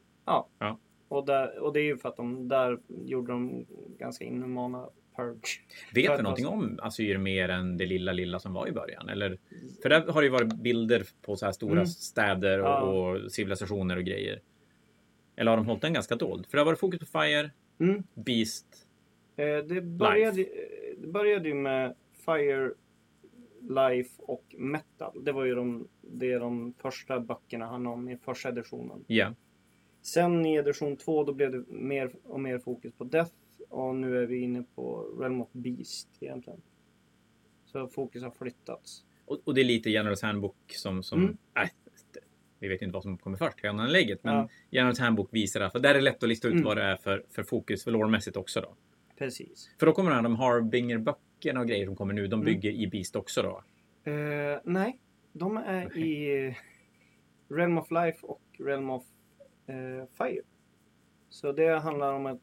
[1.08, 3.66] Och, där, och det är ju för att de där gjorde de
[3.98, 5.60] ganska inhumana purge.
[5.94, 9.08] Vet att någonting om Asyr mer än det lilla, lilla som var i början?
[9.08, 9.38] Eller,
[9.82, 11.86] för där har det ju varit bilder på så här stora Mm.
[11.86, 12.80] städer och, Ja.
[12.80, 14.40] och civilisationer och grejer.
[15.36, 16.46] Eller har de hållit den ganska dold?
[16.46, 18.02] För det har varit fokus på Fire, Mm.
[18.14, 18.86] Beast.
[19.36, 20.48] Eh, det, började, eh,
[20.98, 22.70] det började ju med Fire,
[23.60, 25.24] Life och Metal.
[25.24, 29.04] Det var ju de, det de första böckerna handlade om i första editionen.
[29.06, 29.34] Ja,
[30.02, 33.32] Sen i edition 2 då blev det mer och mer fokus på Death
[33.68, 36.60] och nu är vi inne på Realm of Beast egentligen.
[37.66, 39.04] Så fokus har flyttats.
[39.26, 41.02] och, och det är lite Generals Handbook som...
[41.02, 41.36] som Mm.
[41.56, 41.68] äh,
[42.64, 44.48] vi vet inte vad som kommer först, lägget men Ja.
[44.70, 46.64] Generals Handbook visar att där är det lätt att lista ut Mm.
[46.64, 48.74] vad det är för, för fokus, för lårmässigt också då.
[49.18, 49.70] Precis.
[49.78, 52.44] För då kommer de Harbinger-böckerna och grejer som kommer nu, de Mm.
[52.44, 53.62] bygger i Beast också då.
[54.10, 54.98] Eh, nej,
[55.32, 56.56] de är i
[57.48, 59.02] Realm of Life och Realm of
[59.66, 59.74] eh,
[60.18, 60.42] Fire.
[61.28, 62.40] Så det handlar om att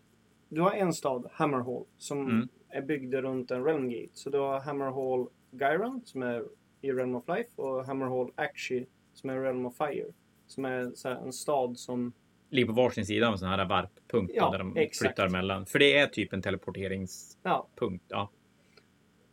[0.49, 2.47] du har en stad, Hammerhall, som Mm.
[2.69, 4.10] är byggd runt en Realm Gate.
[4.13, 6.45] Så du har Hammerhall Gyron som är
[6.81, 8.86] i Realm of Life och Hammerhall Akshi
[9.21, 10.05] som är Realm of Fire.
[10.47, 12.13] Som är en stad som...
[12.49, 14.97] Ligger på varsin sida av en sån här varppunkt Ja, där de exakt.
[14.97, 15.65] flyttar emellan.
[15.65, 18.05] För det är typ en teleporteringspunkt.
[18.07, 18.29] Ja,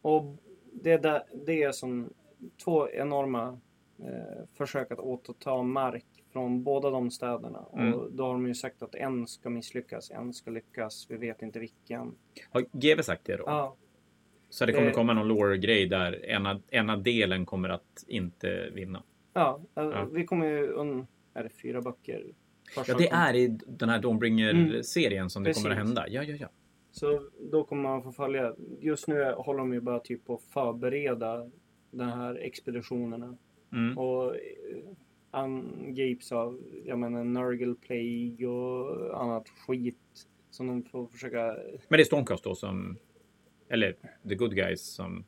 [0.02, 0.36] och
[0.72, 2.10] det är, där, det är som
[2.64, 3.60] två enorma
[3.98, 7.64] eh, försök att återta mark från båda de städerna.
[7.72, 7.94] Mm.
[7.94, 11.06] Och då har de ju sagt att en ska misslyckas, en ska lyckas.
[11.10, 12.14] Vi vet inte vilken.
[12.50, 13.44] Har GW sagt det då?
[13.46, 13.76] Ja,
[14.50, 19.02] Så det kommer komma någon lore-grej där ena, ena delen kommer att inte vinna.
[19.38, 20.04] Ja, eh, Ja.
[20.12, 20.72] vi kommer ju...
[20.72, 22.24] Un, är det fyra böcker?
[22.74, 25.94] Första Ja, det är i den här Dawnbringer-serien som det kommer att Mm.
[25.94, 26.04] Precis.
[26.04, 26.08] hända.
[26.08, 26.48] Ja, ja, ja.
[26.90, 28.54] Så då kommer man få följa.
[28.80, 31.50] Just nu håller de ju bara typ på att förbereda
[31.90, 33.36] de här expeditionerna.
[33.72, 33.98] Mm.
[33.98, 34.40] Och eh,
[35.30, 39.96] angrips av, jag menar, Nurgle Plague och annat skit.
[40.50, 41.56] Som de får försöka...
[41.88, 42.96] Men det är Stormcast då som...
[43.68, 43.96] Eller
[44.28, 45.24] The Good Guys som...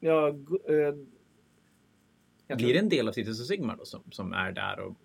[0.00, 0.94] Ja, eh,
[2.50, 4.96] jag Blir det en del av Cities of Sigmar då som, som är där och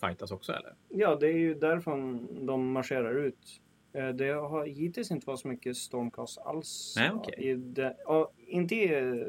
[0.00, 0.74] fightas också eller?
[0.88, 3.60] Ja, det är ju därifrån de marscherar ut
[3.92, 6.94] Eh, Det har hittills inte varit så mycket Stormcast alls.
[6.96, 7.48] Nej.
[7.50, 7.96] I det,
[8.46, 9.26] inte i eh,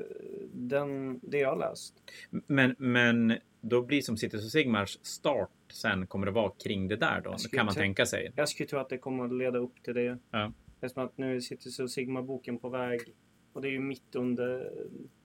[0.53, 1.95] den, det jag har läst.
[2.29, 6.95] Men, men då blir som Cities och Sigmars start sen kommer det vara kring det
[6.95, 7.35] där då?
[7.51, 8.31] Kan man tänka sig.
[8.35, 10.17] Jag skulle tro att det kommer att leda upp till det.
[10.31, 10.53] Ja.
[10.81, 12.99] Eftersom att nu sitter så Sigma-boken på väg.
[13.53, 14.71] Och det är ju mitt under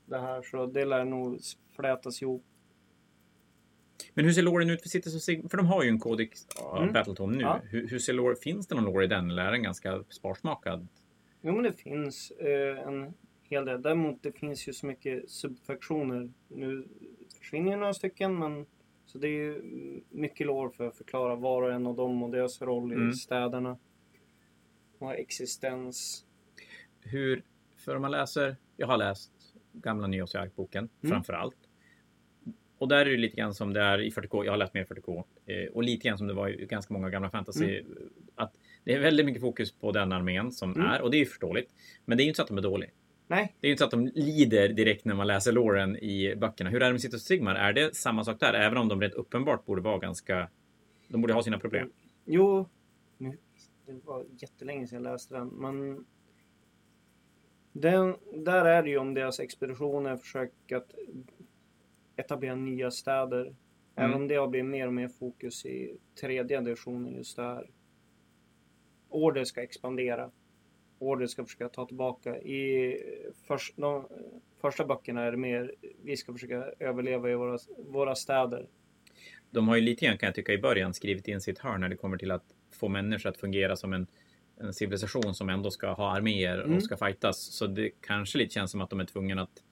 [0.07, 1.39] det här så det lär nog
[1.77, 2.45] flätas ihop.
[4.15, 5.49] Men hur ser loren ut för Cities Sigmar?
[5.49, 6.93] För de har ju en Codex av Mm.
[6.93, 7.43] Battletome nu.
[7.43, 7.61] Ja.
[7.65, 8.37] Hur, hur ser lore?
[8.37, 10.89] Finns det någon lore i den eller är den ganska sparsmakad?
[11.43, 13.83] Jo men det finns eh, en hel del.
[13.83, 16.31] Däremot det finns ju så mycket subfaktioner.
[16.49, 16.89] Nu
[17.39, 18.67] försvinner ju några stycken men
[19.07, 19.63] så det är ju
[20.11, 23.11] mycket lår för att förklara var och en av dem och deras roll Mm.
[23.11, 23.79] i städerna.
[24.99, 26.25] Och existens.
[27.01, 27.43] Hur,
[27.77, 29.33] för om man läser, jag har läst
[29.83, 31.13] gamla Nyårsjakt-boken Mm.
[31.15, 31.57] framför allt.
[32.79, 34.85] Och där är det lite grann som det är i 40K, jag har läst mer
[34.85, 37.83] 40K, eh, och lite grann som det var i ganska många gamla fantasy.
[38.35, 38.53] Att
[38.85, 40.87] det är väldigt mycket fokus på den armén som Mm.
[40.87, 41.71] är, och det är ju förståeligt.
[42.05, 42.91] Men det är ju inte så att de är dåliga.
[43.29, 46.35] Nej, Det är ju inte så att de lider direkt när man läser loren i
[46.37, 46.71] böckerna.
[46.71, 47.55] Hur är det med och Sigmar?
[47.55, 48.55] Är det samma sak där?
[48.55, 50.49] Även om de rent uppenbart borde vara ganska...
[51.09, 51.91] De borde ha sina problem.
[52.25, 52.69] Jo,
[53.19, 53.37] nu,
[53.87, 56.05] det var jättelänge sedan jag läste den, men
[57.81, 60.95] den, där är det ju om deras expeditioner försök att
[62.17, 63.55] etablera nya städer.
[63.97, 64.23] Även Mm.
[64.23, 67.71] om det har blivit mer och mer fokus i tredje editionen just där.
[69.09, 70.31] Order ska expandera.
[70.99, 72.39] Order ska försöka ta tillbaka.
[72.39, 72.97] I
[73.47, 74.07] först, de,
[74.61, 78.67] första böckerna är det mer vi ska försöka överleva i våra, våra städer.
[79.51, 81.89] De har ju lite grann, kan jag tycka, i början skrivit in sitt hörn när
[81.89, 84.07] det kommer till att få människor att fungera som en,
[84.61, 86.77] en civilisation som ändå ska ha arméer Mm.
[86.77, 87.39] och ska fightas.
[87.39, 89.63] Så det kanske lite känns som att de är tvungna att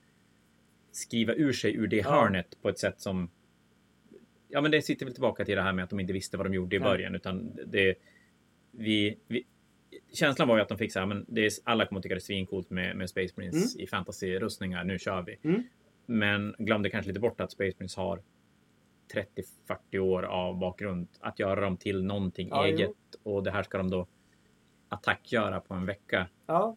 [0.91, 2.09] skriva ur sig ur det Ja.
[2.11, 3.29] hörnet på ett sätt som...
[4.47, 6.45] Ja, men det sitter väl tillbaka till det här med att de inte visste vad
[6.45, 6.89] de gjorde i Nej.
[6.89, 7.95] början, utan det...
[8.71, 9.43] Vi, vi,
[10.13, 12.19] känslan var ju att de fick så här, men det är, alla kommer tycka det
[12.19, 15.37] är svincoolt med, med Space Marines i fantasy-rustningar, nu kör vi.
[15.49, 15.63] Mm.
[16.05, 18.21] Men glömde kanske lite bort att Space Marines har
[19.13, 22.75] 30-40 år av bakgrund att göra dem till någonting Ja, jo.
[22.75, 22.91] eget
[23.23, 24.07] och det här ska de då
[24.89, 26.27] attackgöra på en vecka.
[26.45, 26.75] Ja.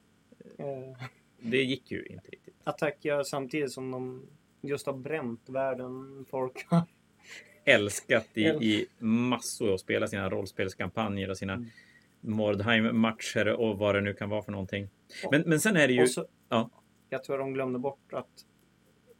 [0.59, 1.07] Eh,
[1.38, 2.55] Det gick ju inte riktigt.
[2.64, 4.27] attack gör samtidigt som de
[4.61, 6.66] just har bränt världen folk.
[7.64, 12.37] Älskat i, i massor att spela sina rollspelskampanjer och sina Mm.
[12.37, 14.88] Mordheim-matcher och vad det nu kan vara för någonting.
[15.31, 16.07] Men, men sen är det ju...
[16.07, 16.71] Så, ja.
[17.09, 18.47] Jag tror de glömde bort att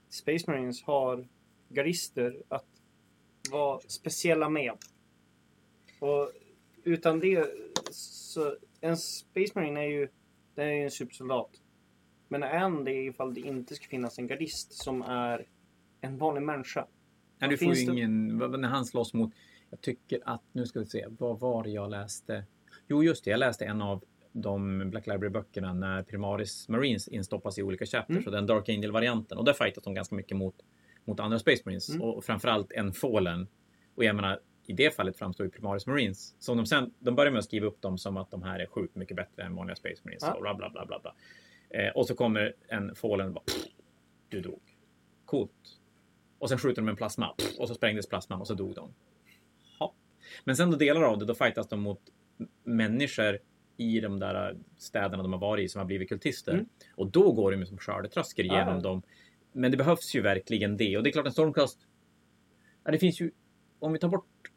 [0.09, 1.29] Space Marines har
[1.69, 2.67] gardister att
[3.51, 4.73] vara speciella med.
[5.99, 6.33] Och
[6.85, 7.47] utan det
[7.91, 10.09] så en Space Marine är ju,
[10.55, 11.51] det är ju en supersoldat.
[12.29, 15.47] Men är det ifall det inte ska finnas en gardist som är
[16.01, 16.87] en vanlig människa.
[17.39, 18.37] Nej, du får ju ingen...
[18.39, 19.33] När han slåss mot...
[19.71, 20.43] Jag tycker att...
[20.53, 21.07] Nu ska vi se.
[21.09, 22.45] Vad var det jag läste?
[22.89, 23.31] Jo, just det.
[23.31, 28.17] Jag läste en av de Black Library-böckerna när Primaris Marines instoppas i olika chapters.
[28.17, 28.27] Mm.
[28.27, 29.39] Och den Dark Angel-varianten.
[29.39, 30.55] Och där fightas de ganska mycket mot,
[31.05, 31.89] mot andra Space Marines.
[31.89, 32.03] Mm.
[32.03, 33.49] Och framförallt en Fallen.
[33.95, 36.95] Och jag menar, i det fallet framstår ju Primaris Marines som de sen...
[36.99, 39.43] De börjar med att skriva upp dem som att de här är sjukt mycket bättre
[39.43, 40.23] än vanliga Space Marines.
[40.27, 40.41] Ja.
[40.41, 41.15] Bla, bla, bla, bla, bla.
[41.71, 43.45] Eh, och så kommer en Fallen och bara...
[43.45, 43.67] "Pff,
[44.29, 44.61] Du dog.
[45.25, 45.79] Coolt.
[46.39, 47.35] Och sen skjuter de en plasma.
[47.59, 48.95] Och så sprängdes plasman och så dog de.
[49.79, 49.95] Ja.
[50.45, 52.01] Men sen då delar av det, då fightas de mot
[52.65, 53.39] människor
[53.77, 56.53] i de där städerna de har varit i som har blivit kultister.
[56.53, 56.67] Mm.
[56.95, 58.81] Och då går de som skördetröskor genom ja.
[58.81, 59.03] dem.
[59.53, 60.97] Men det behövs ju verkligen det.
[60.97, 61.79] Och det är klart en stormkast...
[62.85, 63.31] Ja, det finns ju...
[63.79, 64.48] Om vi tar bort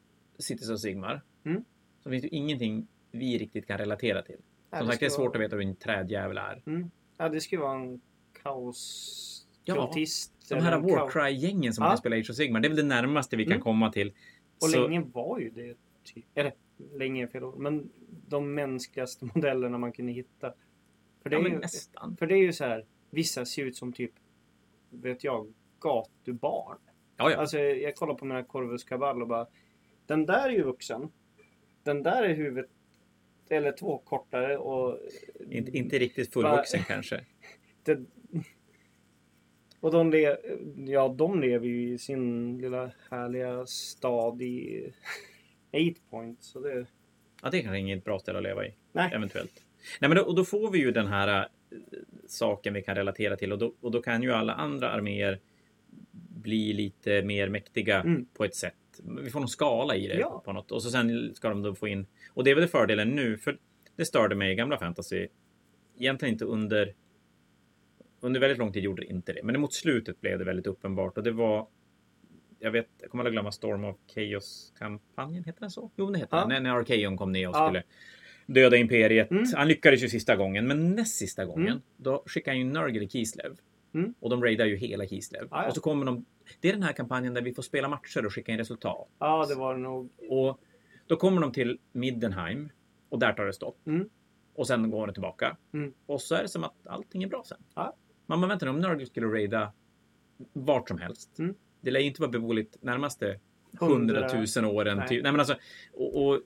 [0.42, 1.22] Cities och Sigmar.
[1.44, 1.64] Mm.
[2.04, 4.38] Så finns det ju ingenting vi riktigt kan relatera till.
[4.78, 6.62] Som sagt, det är svårt att veta hur en trädjävel är.
[6.66, 6.92] Mm.
[7.18, 8.02] Ja, det ju vara en
[8.44, 9.94] kaos Ja.
[10.50, 11.90] De här Warcry-gängen som Ja.
[11.90, 13.64] kan spela Age of Sigmar, det är väl det närmaste vi kan Mm.
[13.64, 14.14] komma till.
[14.62, 16.54] Och Så- länge var ju det, typ, eller
[16.96, 17.90] länge är fel ord, men
[18.28, 20.54] de mänskligaste modellerna man kunde hitta.
[21.24, 22.18] För det, Ja, ju, nästan.
[22.18, 24.12] för det är ju så här, vissa ser ut som typ,
[24.90, 26.78] vet jag, gatubarn.
[27.18, 27.38] Ja, ja.
[27.38, 29.48] Alltså jag kollar på mina Corvus Cavall och bara,
[30.12, 31.12] den där är ju vuxen.
[31.84, 32.70] Den där är huvudet,
[33.50, 35.00] eller två kortare och...
[35.50, 37.26] Inte, inte riktigt fullvuxen kanske.
[37.84, 38.00] Det,
[39.80, 40.38] och de, le,
[40.88, 44.86] ja, de lever ju i sin lilla härliga stad i
[45.72, 46.44] Eight Point.
[46.44, 46.86] Så det,
[47.44, 48.74] Ja, det är kanske inget bra ställe att leva i.
[48.92, 49.12] nej.
[49.14, 49.66] Eventuellt.
[50.00, 51.40] Nej, men då, och då får vi ju den här
[51.72, 51.78] äh,
[52.28, 55.40] saken vi kan relatera till och då, och då kan ju alla andra arméer
[56.42, 58.26] bli lite mer mäktiga Mm.
[58.34, 58.74] på ett sätt.
[59.24, 60.42] Vi får någon skala i det Ja.
[60.46, 60.72] på något.
[60.72, 62.06] Och så sen ska de då få in...
[62.34, 63.58] Och det är väl fördelen nu, för
[63.96, 65.28] det störde mig i gamla fantasy.
[66.00, 66.94] Egentligen inte under...
[68.20, 69.44] Under väldigt lång tid gjorde det inte det.
[69.44, 71.68] Men mot slutet blev det väldigt uppenbart och det var...
[72.60, 75.92] Jag vet, jag kommer aldrig glömma Storm of Chaos-kampanjen, heter den så?
[75.96, 76.46] Jo, det heter Ja.
[76.46, 76.64] den.
[76.64, 77.68] När- Arkeon kom ner och Ja.
[77.68, 77.84] skulle
[78.46, 79.32] döda Imperiet.
[79.32, 79.44] Mm.
[79.56, 81.82] Han lyckades ju sista gången, men näst sista gången, Mm.
[81.98, 83.58] då skickar han ju Nurgle Kislev.
[83.94, 84.14] Mm.
[84.20, 85.48] Och de raidar ju hela Kislev.
[85.52, 85.68] Ah, ja.
[85.68, 86.26] Och så kommer de...
[86.60, 89.08] Det är den här kampanjen där vi får spela matcher och skicka in resultat.
[89.20, 90.10] Ja, det var det nog.
[90.30, 90.60] Och
[91.08, 92.70] då kommer de till Middenheim
[93.10, 93.88] och där tar det stopp.
[93.88, 94.10] Mm.
[94.56, 95.58] Och sen går de tillbaka.
[95.74, 95.94] Mm.
[96.06, 97.58] Och så är det som att allting är bra sen.
[97.76, 97.96] Ja.
[98.26, 99.74] Man bara väntar nu, om Nurgle skulle raida
[100.54, 101.40] vart som helst.
[101.40, 101.56] Mm.
[101.82, 103.40] Det lär ju inte vara beboeligt närmaste
[103.80, 104.98] Hundra- hundratusen åren.
[104.98, 105.08] Nej.
[105.08, 105.24] Typ.
[105.24, 105.56] Nej, men alltså,
[105.94, 106.42] och, och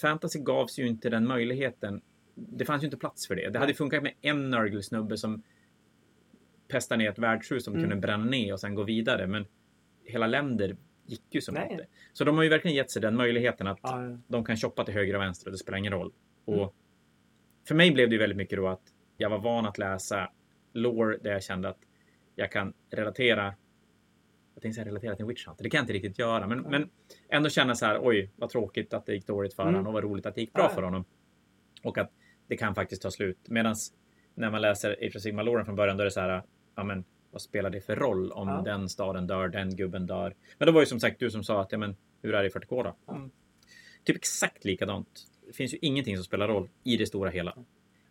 [0.00, 2.00] fantasy gavs ju inte den möjligheten.
[2.34, 3.50] Det fanns ju inte plats för det.
[3.50, 5.42] Det hade funkat med en Nurgle-snubbe som
[6.70, 7.82] pestar ner ett värdshus som Mm.
[7.90, 9.26] kunde bränna ner och sen gå vidare.
[9.26, 9.46] Men
[10.04, 11.86] hela länder gick ju som inte.
[12.12, 14.18] Så de har ju verkligen gett sig den möjligheten att Ja, ja.
[14.28, 16.12] de kan shoppa till höger och vänster och det spelar ingen roll.
[16.44, 16.68] Och Mm.
[17.68, 18.82] För mig blev det ju väldigt mycket då att
[19.16, 20.30] jag var van att läsa
[20.72, 21.78] lore där jag kände att
[22.34, 23.54] jag kan relatera
[24.54, 25.64] jag tänkte säga relatera till Witch Hunter.
[25.64, 26.46] Det kan jag inte riktigt göra.
[26.46, 26.70] Men, Nej.
[26.70, 26.90] men
[27.28, 29.74] ändå känna så här, oj, vad tråkigt att det gick dåligt för Mm.
[29.74, 30.68] honom och vad roligt att det gick bra Ja.
[30.68, 31.04] för honom.
[31.82, 32.10] Och att
[32.46, 33.38] det kan faktiskt ta slut.
[33.48, 33.74] Medan
[34.34, 36.42] när man läser Age of sigma från början, då är det så här,
[36.80, 38.62] ja men vad spelar det för roll om Ja.
[38.64, 40.34] den staden dör, den gubben dör?
[40.58, 42.48] Men det var ju som sagt du som sa att, ja men hur är det
[42.48, 42.94] i 40K då?
[43.06, 43.14] Ja.
[43.16, 43.30] Mm.
[44.04, 45.26] Typ exakt likadant.
[45.46, 47.56] Det finns ju ingenting som spelar roll i det stora hela.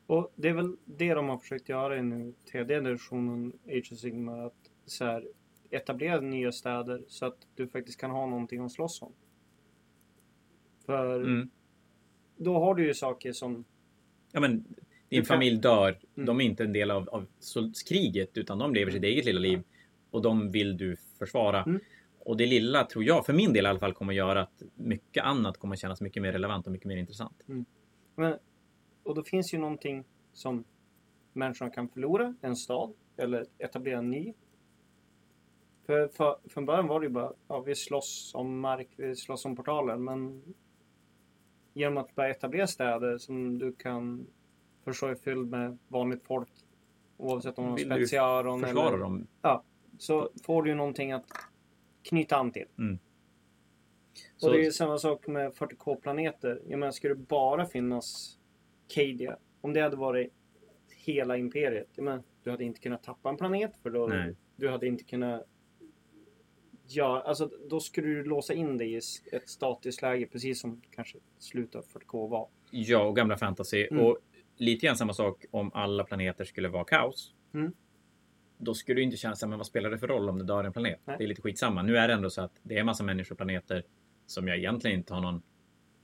[0.08, 3.97] Och det är väl det de har försökt göra i nu tredje editionen Age of
[3.99, 4.45] Sigmar.
[4.45, 5.27] Att så här,
[5.69, 9.13] etablera nya städer så att du faktiskt kan ha någonting att slåss om.
[10.86, 11.49] För Mm.
[12.38, 13.65] då har du ju saker som...
[14.32, 14.63] Ja, men
[15.09, 15.99] din familj dör.
[16.15, 16.25] Mm.
[16.25, 17.25] De är inte en del av, av
[17.89, 19.63] kriget utan de lever sitt eget lilla liv.
[20.11, 21.63] Och de vill du försvara.
[21.63, 21.79] Mm.
[22.19, 25.23] Och det lilla tror jag, för min del i alla fall, kommer göra att mycket
[25.23, 27.43] annat kommer kännas mycket mer relevant och mycket mer intressant.
[28.15, 28.35] Men,
[29.03, 30.63] och då finns ju någonting som
[31.33, 32.35] människorna kan förlora.
[32.41, 32.93] En stad.
[33.17, 34.33] Eller etablera en ny.
[35.85, 39.45] För, för, från början var det ju bara, ja vi slåss om mark, vi slåss
[39.45, 39.97] om portaler.
[39.97, 40.43] Men
[41.73, 44.27] genom att börja etablera städer som du kan
[44.83, 46.49] förstå är fylld med vanligt folk.
[47.17, 48.97] Oavsett om de har du speciaron Försvara eller...
[48.97, 49.27] dem.
[49.97, 51.25] Så får du ju någonting att
[52.03, 52.67] knyta an till.
[54.37, 56.61] Så, Och det är samma sak med 40K-planeter.
[56.67, 58.37] Jag menar, ska det bara finnas
[58.87, 59.37] Cadia?
[59.61, 60.33] Om det hade varit
[60.89, 61.87] hela imperiet.
[61.95, 64.35] Jag menar, du hade inte kunnat tappa en planet för då Nej.
[64.55, 65.45] du hade inte kunnat
[66.91, 68.97] Ja, alltså då skulle du låsa in dig i
[69.31, 72.47] ett statiskt läge precis som kanske slutet av 40K var.
[72.71, 73.87] Ja, och gamla fantasy.
[73.91, 74.05] Mm.
[74.05, 74.17] Och
[74.59, 77.33] lite grann samma sak om alla planeter skulle vara kaos.
[77.53, 77.71] Mm.
[78.57, 80.63] Då skulle det inte kännas som, men vad spelar det för roll om det dör
[80.63, 80.99] en planet?
[81.05, 81.15] Nej.
[81.17, 81.81] Det är lite skitsamma.
[81.83, 83.83] Nu är det ändå så att det är massa människor och planeter
[84.25, 85.41] som jag egentligen inte har någon...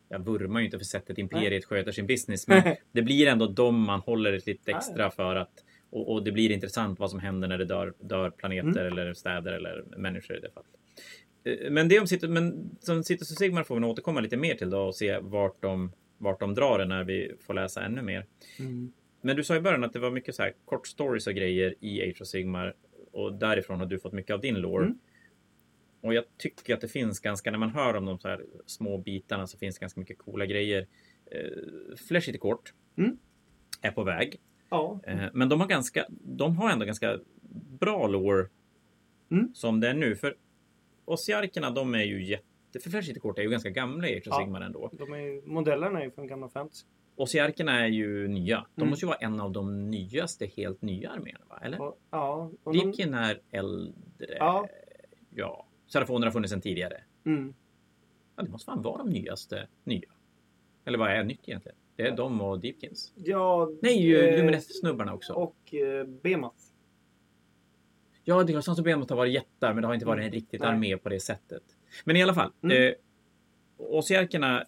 [0.10, 3.82] Jag vurmar ju inte för sättet imperiet sköter sin business, men det blir ändå dem
[3.82, 5.64] man håller ett lite extra för att...
[5.90, 8.94] Och, och det blir intressant vad som händer när det dör, dör planeter Mm.
[8.94, 10.70] eller städer eller människor i det fallet.
[11.44, 14.38] Eh, Men det om Citus, men som Citus och Sigmar får vi nog återkomma lite
[14.38, 17.84] mer till då och se vart de, vart de drar det när vi får läsa
[17.84, 18.26] ännu mer.
[19.22, 21.76] Men du sa i början att det var mycket så här kort stories och grejer
[21.80, 22.76] i Age of Sigmar
[23.12, 24.86] och därifrån har du fått mycket av din lore.
[24.86, 25.00] Mm.
[26.02, 28.98] Och jag tycker att det finns ganska, när man hör om de så här små
[28.98, 30.88] bitarna så finns det ganska mycket coola grejer.
[31.32, 33.18] Eh, Flesh City Court Mm.
[33.82, 34.36] är på väg.
[34.70, 37.20] Ja, Eh, men de har, ganska, de har ändå ganska
[37.80, 38.48] bra lore
[39.32, 39.54] Mm.
[39.56, 40.16] som det är nu.
[40.16, 40.36] För
[41.06, 42.46] Ossiarkerna, de är ju jätte...
[42.80, 44.38] För Court är ju ganska gamla i Age of.
[44.38, 44.90] Sigmar ändå.
[44.94, 46.86] de är modellerna är ju från gamla fantasy.
[47.16, 48.66] Ossiarkerna är ju nya.
[48.76, 48.90] De Mm.
[48.90, 51.60] måste ju vara en av de nyaste, helt nya arméerna, va?
[51.64, 51.82] Eller?
[51.82, 54.36] Och, ja, och de, Deepkin är äldre.
[54.40, 54.68] Ja.
[55.36, 55.66] ja.
[55.88, 57.02] Sarafon har funnits sedan tidigare.
[57.26, 57.54] mm,
[58.36, 60.10] Ja, det måste fan vara de nyaste nya.
[60.86, 61.78] Eller vad är nytt egentligen?
[61.96, 62.16] Det är Ja.
[62.16, 63.14] de och Deepkins.
[63.16, 65.34] ja, Nej, eh, Lumineth-snubbarna också.
[65.34, 66.56] Och eh, Bemath.
[68.24, 70.32] Ja, det är sant som Behemoth har varit jättar, men det har inte varit en
[70.32, 70.70] riktigt Nej.
[70.70, 71.64] armé på det sättet.
[72.04, 72.52] Men i alla fall.
[72.64, 72.84] Mm.
[72.88, 72.94] Eh,
[73.78, 74.66] Ossiarkerna,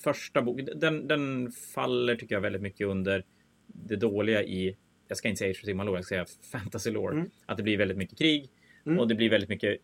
[0.00, 3.24] första bok, den, den faller tycker jag väldigt mycket under
[3.66, 4.76] det dåliga i,
[5.08, 7.14] jag ska inte säga Age of Sigmar lore, jag ska säga fantasy lore.
[7.14, 7.30] Mm.
[7.46, 8.50] Att det blir väldigt mycket krig
[8.86, 8.98] Mm.
[8.98, 9.78] och det blir väldigt mycket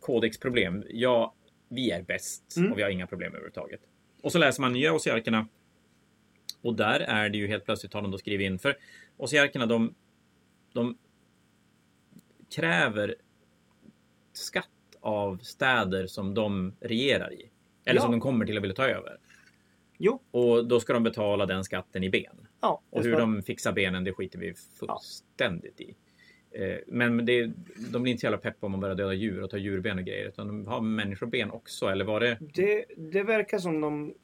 [0.00, 0.84] kodexproblem.
[0.90, 1.34] Ja,
[1.68, 2.72] vi är bäst Mm.
[2.72, 3.80] och vi har inga problem överhuvudtaget.
[4.22, 5.48] Och så läser man nya Ossiarkerna
[6.62, 8.76] och där är det ju helt plötsligt har de då skrivit in, för
[9.16, 9.94] Ossiarkerna de,
[10.72, 10.98] de
[12.56, 13.14] kräver
[14.32, 14.68] skatt
[15.06, 17.50] av städer som de regerar i.
[17.84, 18.02] Eller Ja.
[18.02, 19.16] som de kommer till och vill ta över.
[19.98, 20.20] Jo.
[20.30, 22.48] Och då ska de betala den skatten i ben.
[22.60, 25.94] Ja, Och hur de fixar benen, det skiter vi fullständigt i.
[26.50, 27.50] Eh, Men det,
[27.92, 30.04] de blir inte så jävla pepp om man börjar döda djur och ta djurben och
[30.04, 30.28] grejer.
[30.28, 31.86] Utan de har människoben också.
[31.86, 32.38] Eller var det...
[32.54, 34.14] Det, det verkar som de...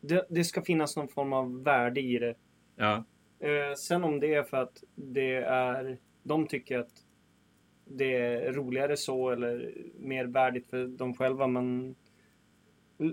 [0.00, 2.34] Det, det ska finnas någon form av värde i det.
[2.76, 3.04] Ja,
[3.40, 5.98] Eh, sen om det är för att det är...
[6.22, 6.90] De tycker att
[7.88, 11.46] det är roligare så eller mer värdigt för dem själva.
[11.46, 11.94] Men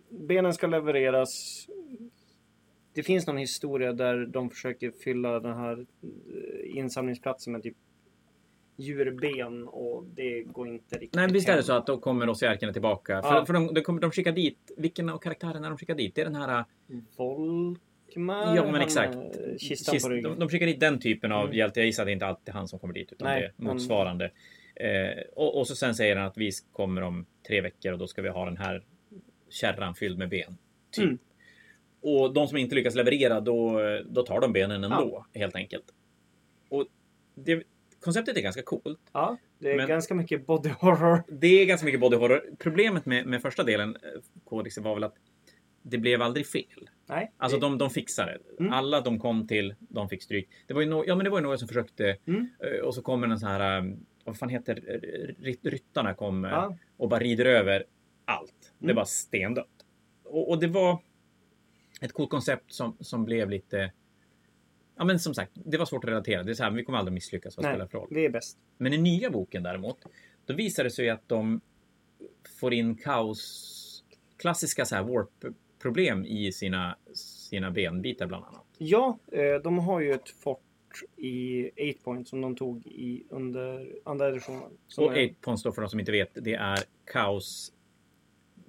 [0.10, 1.30] benen ska levereras.
[2.94, 7.76] det finns någon historia där de försöker fylla den här eh, insamlingsplatsen med typ
[8.76, 12.74] djurben och det går inte riktigt Nej, visst är det så att då kommer ossiarkerna
[12.74, 13.22] tillbaka.
[13.22, 13.46] För, Ja.
[13.46, 16.16] för de, de, kommer, de skickar dit, vilken av karaktärerna de skickar dit?
[16.16, 16.66] Det är den här...
[17.18, 18.56] Volkmar?
[18.56, 19.16] Ja, men exakt.
[19.16, 20.32] med Kistan Kist- på ryggen.
[20.32, 21.58] de, de skickar dit den typen av Mm.
[21.58, 21.80] hjälte.
[21.80, 23.52] Jag gissar att det inte alltid är han som kommer dit, utan Nej, det är
[23.58, 24.32] men- motsvarande.
[24.76, 28.08] Eh, och, och så sen säger han att vi kommer om tre veckor och då
[28.08, 28.84] ska vi ha den här
[29.50, 30.58] kärran fylld med ben.
[30.92, 31.04] Typ.
[31.04, 31.18] Mm.
[32.02, 35.86] Och de som inte lyckas leverera, då, då tar de benen ändå, helt enkelt.
[36.70, 36.86] Och
[37.36, 37.64] det,
[38.00, 39.00] konceptet är ganska coolt.
[39.14, 41.24] Ja, det är ganska mycket body horror.
[41.28, 42.44] Det är ganska mycket body horror.
[42.60, 45.16] Problemet med, med första delen, eh, kodexen, var väl att
[45.82, 46.90] det blev aldrig fel.
[47.06, 47.32] Nej.
[47.38, 48.60] Alltså det, de, de fixade det.
[48.64, 48.74] Mm.
[48.74, 50.50] Alla de kom till, de fick stryk.
[50.68, 52.50] Det var ju, no, ja, men det var ju några som försökte Mm.
[52.60, 53.84] eh, och så kommer en sån här, eh,
[54.24, 54.76] vad fan heter
[55.40, 57.86] ry- ryttarna kom eh, ja, och bara rider över
[58.26, 58.74] allt.
[58.80, 58.96] Det Mm.
[58.96, 59.86] var stendött.
[60.24, 61.00] Och, och det var
[62.02, 63.92] ett coolt koncept som, som blev lite
[64.96, 66.44] Ja men som sagt, det var svårt att relatera.
[66.44, 67.58] Det är så här, vi kommer aldrig misslyckas.
[67.58, 67.74] Vad Nej.
[67.74, 68.08] spelar för roll?
[68.12, 68.58] det är bäst.
[68.78, 69.98] Men i nya boken däremot,
[70.46, 71.62] då visar det sig att de
[72.60, 74.04] får in kaos,
[74.38, 78.66] klassiska så här warp-problem i sina, sina benbitar bland annat.
[78.78, 80.64] Ja, eh, de har ju ett fort
[81.18, 84.64] i 8 point som de tog i under andra editionen.
[84.98, 86.80] Och är- Eight Points då, för de som inte vet, det är
[87.12, 87.74] kaos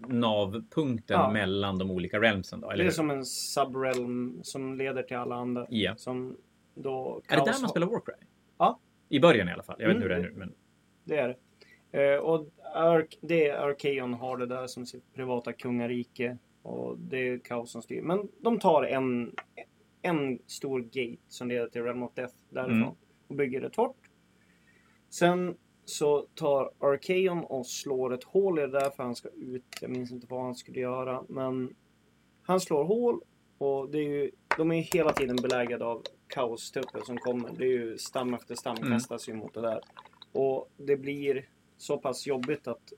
[0.08, 1.30] navpunkten Ja.
[1.32, 2.90] mellan de olika realmsen då, eller det är hur?
[2.92, 5.66] som en subrealm som leder till alla andra.
[5.70, 5.96] Ja.
[5.96, 6.36] Som
[6.74, 8.14] då Är det där man spelar Warcry?
[8.58, 8.78] Ja.
[9.08, 9.76] I början i alla fall.
[9.78, 10.16] Jag vet inte Mm.
[10.16, 10.54] hur det är nu, men
[11.04, 12.14] Det är det.
[12.14, 16.38] Eh, och Ark, det är Arkeon har det där som sitt privata kungarike.
[16.62, 18.02] Och det är kaos som styr.
[18.02, 19.34] Men de tar en,
[20.04, 22.76] en stor gate som leder till Realm of Death därifrån.
[22.76, 22.94] Mm.
[23.28, 24.10] Och bygger ett fort.
[25.10, 29.64] Sen så tar Arkeon och slår ett hål i det där för han ska ut.
[29.80, 31.24] Jag minns inte vad han skulle göra.
[31.28, 31.74] Men
[32.42, 33.20] han slår hål.
[33.58, 37.50] Och det är ju, de är ju hela tiden belägade av kaostrupper som kommer.
[37.58, 38.90] Det är ju stam efter stam Mm.
[38.92, 39.80] kastas ju mot det där.
[40.32, 42.92] Och det blir så pass jobbigt att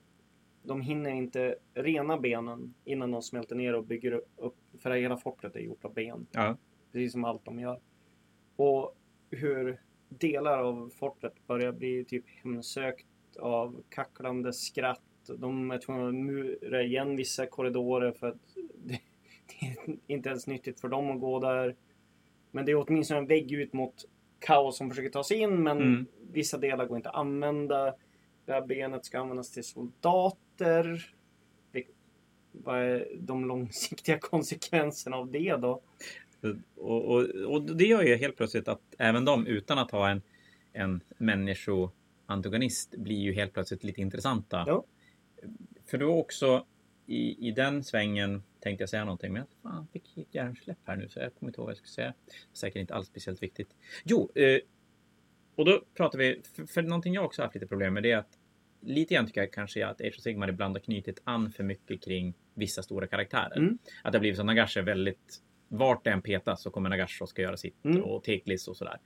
[0.63, 4.57] de hinner inte rena benen innan de smälter ner och bygger upp.
[4.79, 6.27] För hela fortet är gjort av ben.
[6.31, 6.57] ja.
[6.93, 7.80] Precis som allt de gör.
[8.57, 8.97] Och
[9.30, 13.07] hur delar av fortet börjar bli typ hemsökt
[13.41, 15.01] av kacklande skratt.
[15.39, 18.37] De är tvungna att mura igen vissa korridorer för att
[18.74, 19.01] det,
[19.61, 21.76] det är inte ens nyttigt för dem att gå där.
[22.51, 24.05] Men det är åtminstone en vägg ut mot
[24.39, 26.07] kaos som försöker ta sig in men Mm.
[26.32, 27.95] vissa delar går inte att använda.
[28.45, 31.12] Det här benet ska användas till soldater.
[32.53, 35.80] Vad är de långsiktiga konsekvenserna av det då?
[36.77, 37.25] Och, och,
[37.55, 40.23] och det gör ju helt plötsligt att även de utan att ha en,
[40.73, 44.65] en människoantagonist blir ju helt plötsligt lite intressanta.
[44.67, 44.85] Ja.
[45.87, 46.67] För då också
[47.07, 50.97] i, i den svängen tänkte jag säga någonting, men jag fan, fick ett hjärnsläpp här
[50.97, 52.15] nu så jag kommer inte ihåg vad jag skulle säga.
[52.53, 53.69] Säkert inte alls speciellt viktigt.
[54.05, 54.59] Jo, eh,
[55.55, 58.17] och då pratar vi, för, för någonting jag också haft lite problem med det är
[58.17, 58.39] att
[58.81, 62.05] lite grann tycker jag kanske att Age of Sigmar ibland har knutit an för mycket
[62.05, 63.57] kring vissa stora karaktärer.
[63.57, 63.79] Mm.
[64.05, 67.23] Att det har blivit så Nagash är väldigt vart det än petas så kommer Nagash
[67.23, 68.05] och ska göra sitt Mm.
[68.05, 68.99] och Teklis och sådär.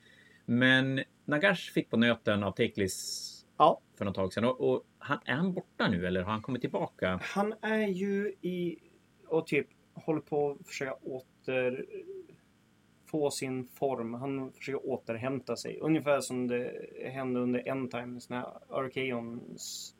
[0.44, 3.26] Men Nagash fick på nöten av Teklis
[3.58, 3.80] Ja.
[3.98, 6.60] för något tag sedan och, och han, är han borta nu eller har han kommit
[6.60, 7.20] tillbaka?
[7.22, 8.78] Han är ju i
[9.28, 11.86] och typ håller på att försöka åter
[13.06, 14.14] få sin form.
[14.14, 15.78] Han försöker återhämta sig.
[15.80, 19.94] Ungefär som det hände under End Times när Arkeons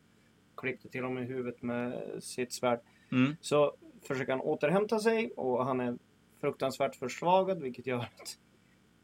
[0.57, 2.81] klippte till honom i huvudet med sitt svärd.
[3.13, 3.37] Mm.
[3.41, 5.99] Så försöker han återhämta sig och han är
[6.41, 8.39] fruktansvärt försvagad vilket gör att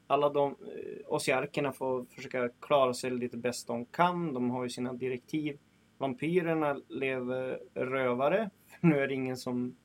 [0.06, 4.32] alla de eh, ossiarkerna får försöka klara sig lite bäst de kan.
[4.34, 5.58] De har ju sina direktiv.
[5.98, 8.50] Vampyrerna lever rövare.
[8.80, 9.76] Nu är det ingen som...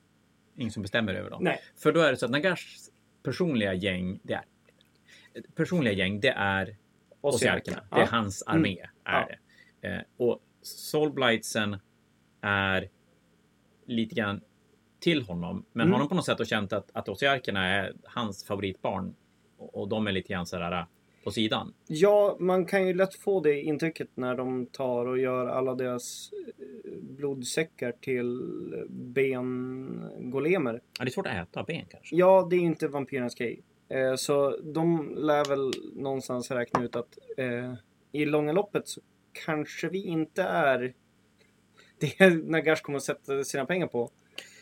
[0.56, 1.43] Ingen som bestämmer över dem.
[1.43, 1.60] Nej.
[1.78, 2.91] För då är det så att Nagashs
[3.24, 4.43] personliga gäng, det är
[5.56, 6.76] personliga gäng, det är
[7.22, 7.84] Ossiarkerna.
[7.89, 8.08] Det är Ja.
[8.12, 8.78] hans armé.
[8.80, 9.28] Är Ja.
[9.82, 9.88] det.
[9.88, 11.78] Eh, och Soulblightsen
[12.41, 12.89] är
[13.86, 14.41] lite grann
[15.02, 15.66] till honom.
[15.74, 15.93] Men Mm.
[15.93, 19.16] har de på något sätt känt att, att Ossiarkerna är hans favoritbarn
[19.58, 20.84] och, och de är lite grann sådär äh,
[21.24, 21.74] på sidan.
[21.88, 26.32] Ja, man kan ju lätt få det intrycket när de tar och gör alla deras
[26.34, 28.39] eh, blodsäckar till
[28.89, 30.82] bengolemer.
[30.99, 32.16] Ja, det är svårt att äta ben kanske.
[32.16, 33.62] Ja, det är inte vampyrens grej.
[33.89, 37.74] Eh, så de lär väl någonstans räkna ut att eh,
[38.12, 39.02] i långa loppet så
[39.45, 40.93] kanske vi inte är
[41.99, 44.10] det Nagash kommer att sätta sina pengar på.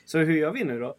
[0.09, 0.95] Så hur gör vi nu då?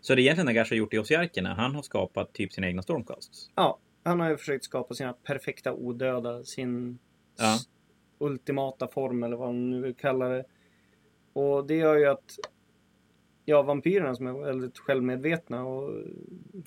[0.00, 3.50] Så det egentligen Nagash har gjort i Ossiarkerna, han har skapat typ sina egna Stormcasts.
[3.54, 6.98] Ja, han har ju försökt skapa sina perfekta odöda, sin
[7.38, 7.58] Ja.
[8.18, 10.44] ultimata form eller vad man nu vill kalla det.
[11.32, 12.38] Och det gör ju att
[13.44, 15.94] ja, vampyrerna som är väldigt självmedvetna och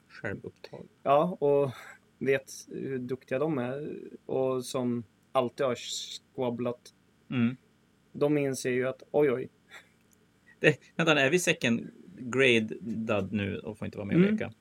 [0.07, 0.87] Självupptag.
[1.03, 1.71] Ja, och
[2.19, 6.93] vet hur duktiga de är och som alltid har squabblat.
[7.29, 7.57] Mm.
[8.13, 9.49] De inser ju att oj, oj.
[10.59, 11.87] Det, vänta, är vi second
[12.17, 14.33] grade nu och får inte vara med och Mm.
[14.35, 14.51] leka?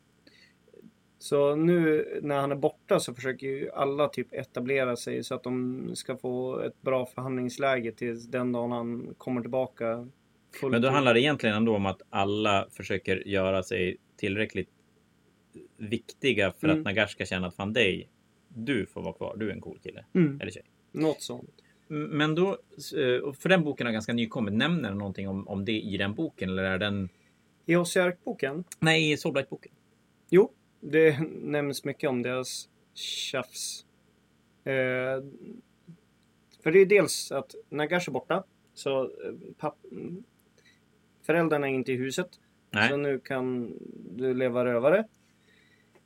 [1.19, 5.43] Så nu när han är borta så försöker ju alla typ etablera sig så att
[5.43, 10.09] de ska få ett bra förhandlingsläge tills den dagen han kommer tillbaka.
[10.63, 14.69] Men då handlar det egentligen ändå om att alla försöker göra sig tillräckligt
[15.77, 16.79] viktiga för Mm.
[16.79, 18.09] att Nagash ska känna att fan dig,
[18.49, 19.37] du får vara kvar.
[19.37, 20.05] Du är en cool kille.
[20.15, 20.63] Mm, Eller tjej.
[20.93, 21.51] något sånt.
[21.89, 24.55] Men då, eh, för den boken har ganska nykommit.
[24.55, 26.49] Nämner den någonting om, om det i den boken?
[26.49, 27.09] Eller är den...
[27.67, 28.65] I Ossiark-boken?
[28.81, 29.73] Nej, i Soulblight-boken.
[30.31, 33.85] Jo, det nämns mycket om deras tjafs.
[34.65, 35.23] Eh,
[36.63, 38.45] för det är dels att Nagash är borta.
[38.75, 39.09] Så eh,
[39.59, 39.79] papp,
[41.23, 42.29] föräldrarna är inte i huset.
[42.71, 42.89] Nej.
[42.89, 43.79] Så nu kan
[44.17, 44.99] du leva rövare.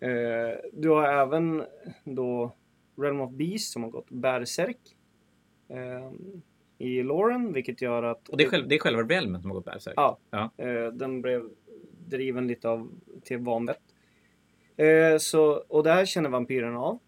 [0.00, 1.64] Eh, du har även
[2.04, 2.56] då
[2.96, 4.78] Realm of Beast som har gått bärsärk.
[5.68, 6.10] Eh,
[6.78, 8.28] I Lauren, vilket gör att...
[8.28, 9.94] Och det är, själv, det är själva Realmen som har gått bärsärk?
[9.96, 10.18] Ja.
[10.30, 10.50] Ja.
[10.56, 11.50] Eh, den blev
[12.06, 12.90] driven lite av
[13.24, 13.82] till vanvett.
[14.76, 16.98] Eh, så, och det här känner vampyrerna av.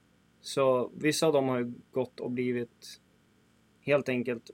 [0.41, 3.01] Så vissa av dem har ju gått och blivit
[3.81, 4.51] helt enkelt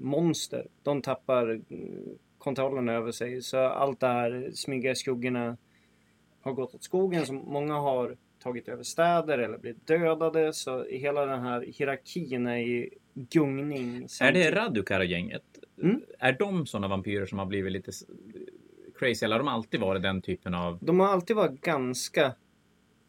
[0.00, 0.66] monster.
[0.82, 3.42] De tappar mm, kontrollen över sig.
[3.42, 5.56] Så allt det här smyga skuggorna
[6.40, 7.26] har gått åt skogen.
[7.26, 10.52] Så många har tagit över städer eller blivit dödade.
[10.52, 13.96] Så hela den här hierarkin är i gungning.
[13.96, 14.54] Är det samtidigt.
[14.54, 15.42] Radukar och gänget?
[15.82, 16.02] Mm.
[16.18, 17.92] Är de sådana vampyrer som har blivit lite
[18.98, 19.24] crazy?
[19.24, 20.78] Eller har de alltid varit den typen av...
[20.80, 22.34] De har alltid varit ganska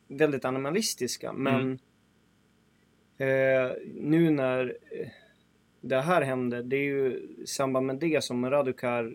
[0.07, 1.79] väldigt animalistiska men
[3.17, 3.65] Mm.
[3.67, 5.07] eh, nu när eh,
[5.81, 9.13] det här händer, det är ju i samband med det som Radukar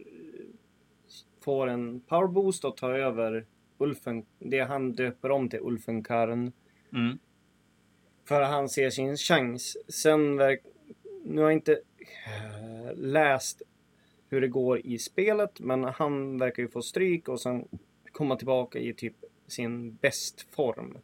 [1.40, 3.46] får en powerboost och tar över
[3.78, 6.52] Ulfen, det han döper om till Ulfenkarn.
[6.92, 7.18] Mm.
[8.24, 9.76] För han ser sin chans.
[9.88, 10.62] Sen verk,
[11.28, 13.62] nu har jag inte eh, läst
[14.28, 17.68] hur det går i spelet, men han verkar ju få stryk och sen
[18.12, 19.14] komma tillbaka i typ
[19.46, 20.98] sin bästform.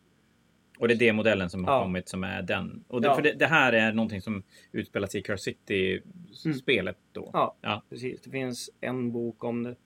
[0.79, 1.83] Och det är D-modellen som har Ja.
[1.83, 2.85] kommit som är den.
[2.89, 3.14] Och det, Ja.
[3.14, 7.31] för det, det här är någonting som utspelar sig i Curse City-spelet då.
[7.33, 7.83] Ja, Ja.
[7.91, 8.20] precis.
[8.22, 9.77] Det finns en bok om det.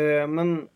[0.00, 0.68] Eh, men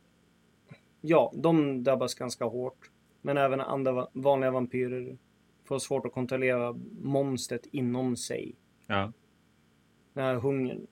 [1.01, 2.91] ja, de drabbas ganska hårt.
[3.23, 5.17] Men även andra va- vanliga vampyrer
[5.65, 8.55] får svårt att kontrollera monstret inom sig.
[8.87, 9.13] Ja.
[10.13, 10.87] Den här hungern.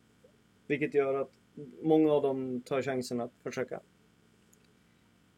[0.66, 1.30] Vilket gör att
[1.82, 3.80] många av dem tar chansen att försöka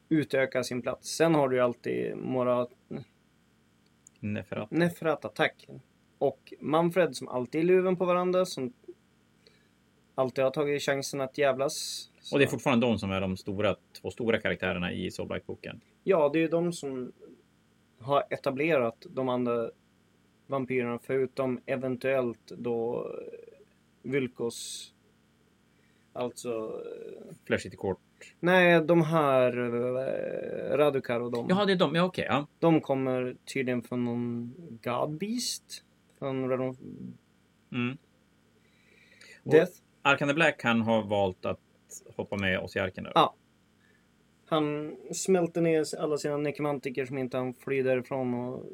[0.08, 1.08] utöka sin plats.
[1.08, 2.70] Sen har du ju alltid Morat,
[4.20, 4.70] Neferat.
[4.70, 5.68] Nefrat Attack
[6.18, 8.46] och Manfred som alltid är luven på varandra.
[8.46, 8.72] Som
[10.14, 12.08] alltid har tagit chansen att jävlas.
[12.32, 15.80] Och det är fortfarande de som är de stora, två stora karaktärerna i Soulblight-boken.
[16.04, 17.12] Ja, det är ju de som
[17.98, 19.70] har etablerat de andra
[20.46, 24.90] vampyrerna förutom eventuellt då eh, Vulkos.
[26.12, 26.82] Alltså...
[27.28, 27.98] eh, Flash City Court.
[28.40, 31.46] Nej, de här eh, Radukar och de.
[31.48, 31.94] Jaha, det är de.
[31.94, 32.26] Ja, okej.
[32.28, 32.46] ja.
[32.58, 35.84] De kommer tydligen från någon God Beast.
[36.18, 36.76] Från of
[37.72, 37.96] Mm.
[39.44, 39.72] Och- Death.
[40.02, 41.60] Arkan the Black kan ha valt att
[42.16, 43.06] hoppa med oss i arken.
[43.14, 43.34] Ja.
[44.46, 48.64] Han smälte ner alla sina nekromantiker som inte han fly därifrån och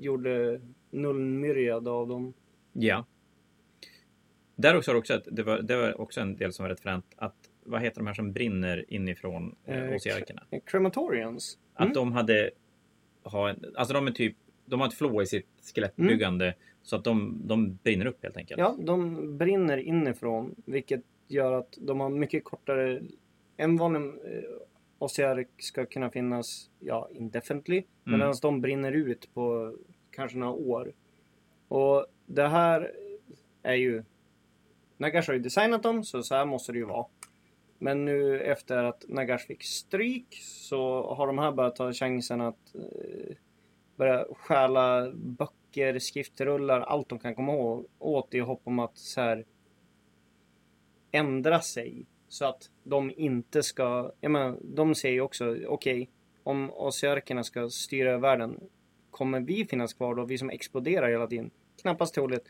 [0.00, 0.60] gjorde
[0.94, 2.34] nullmyriad av dem.
[2.72, 3.06] Ja.
[4.56, 6.80] Där också har också ett, det, var, det var också en del som var rätt
[6.80, 7.06] fränt.
[7.16, 10.42] Att, vad heter de här som brinner inifrån eh, Eh, i arkerna?
[10.66, 11.58] Crematorians.
[11.78, 11.88] Mm.
[11.88, 12.50] Att de hade...
[13.22, 14.36] Ha en, alltså de är typ...
[14.66, 16.54] De har ett flow i sitt skelettbyggande.
[16.82, 18.58] Så att de, de brinner upp helt enkelt.
[18.58, 23.02] Ja, de brinner inifrån, vilket gör att de har mycket kortare...
[23.56, 24.42] En vanlig eh,
[24.98, 28.18] Ossiark ska kunna finnas, ja, indefinitely, Mm.
[28.18, 29.76] medan de brinner ut på
[30.14, 30.92] kanske några år.
[31.68, 32.92] Och det här
[33.62, 34.04] är ju...
[34.96, 37.06] Nagash har ju designat dem, så så här måste det ju vara.
[37.78, 42.74] Men nu efter att Nagash fick stryk så har de här börjat ta chansen att
[42.74, 43.36] eh,
[43.96, 49.20] börja stjäla böcker, skriftrullar, allt de kan komma ihåg, åt i hopp om att så
[49.20, 49.44] här
[51.10, 52.06] ändra sig.
[52.28, 56.10] Så att de inte ska, jag menar, de säger ju också, okej,
[56.42, 58.60] om Asiarkerna ska styra världen,
[59.14, 60.24] kommer vi finnas kvar då?
[60.24, 61.50] Vi som exploderar hela tiden?
[61.82, 62.48] Knappast troligt.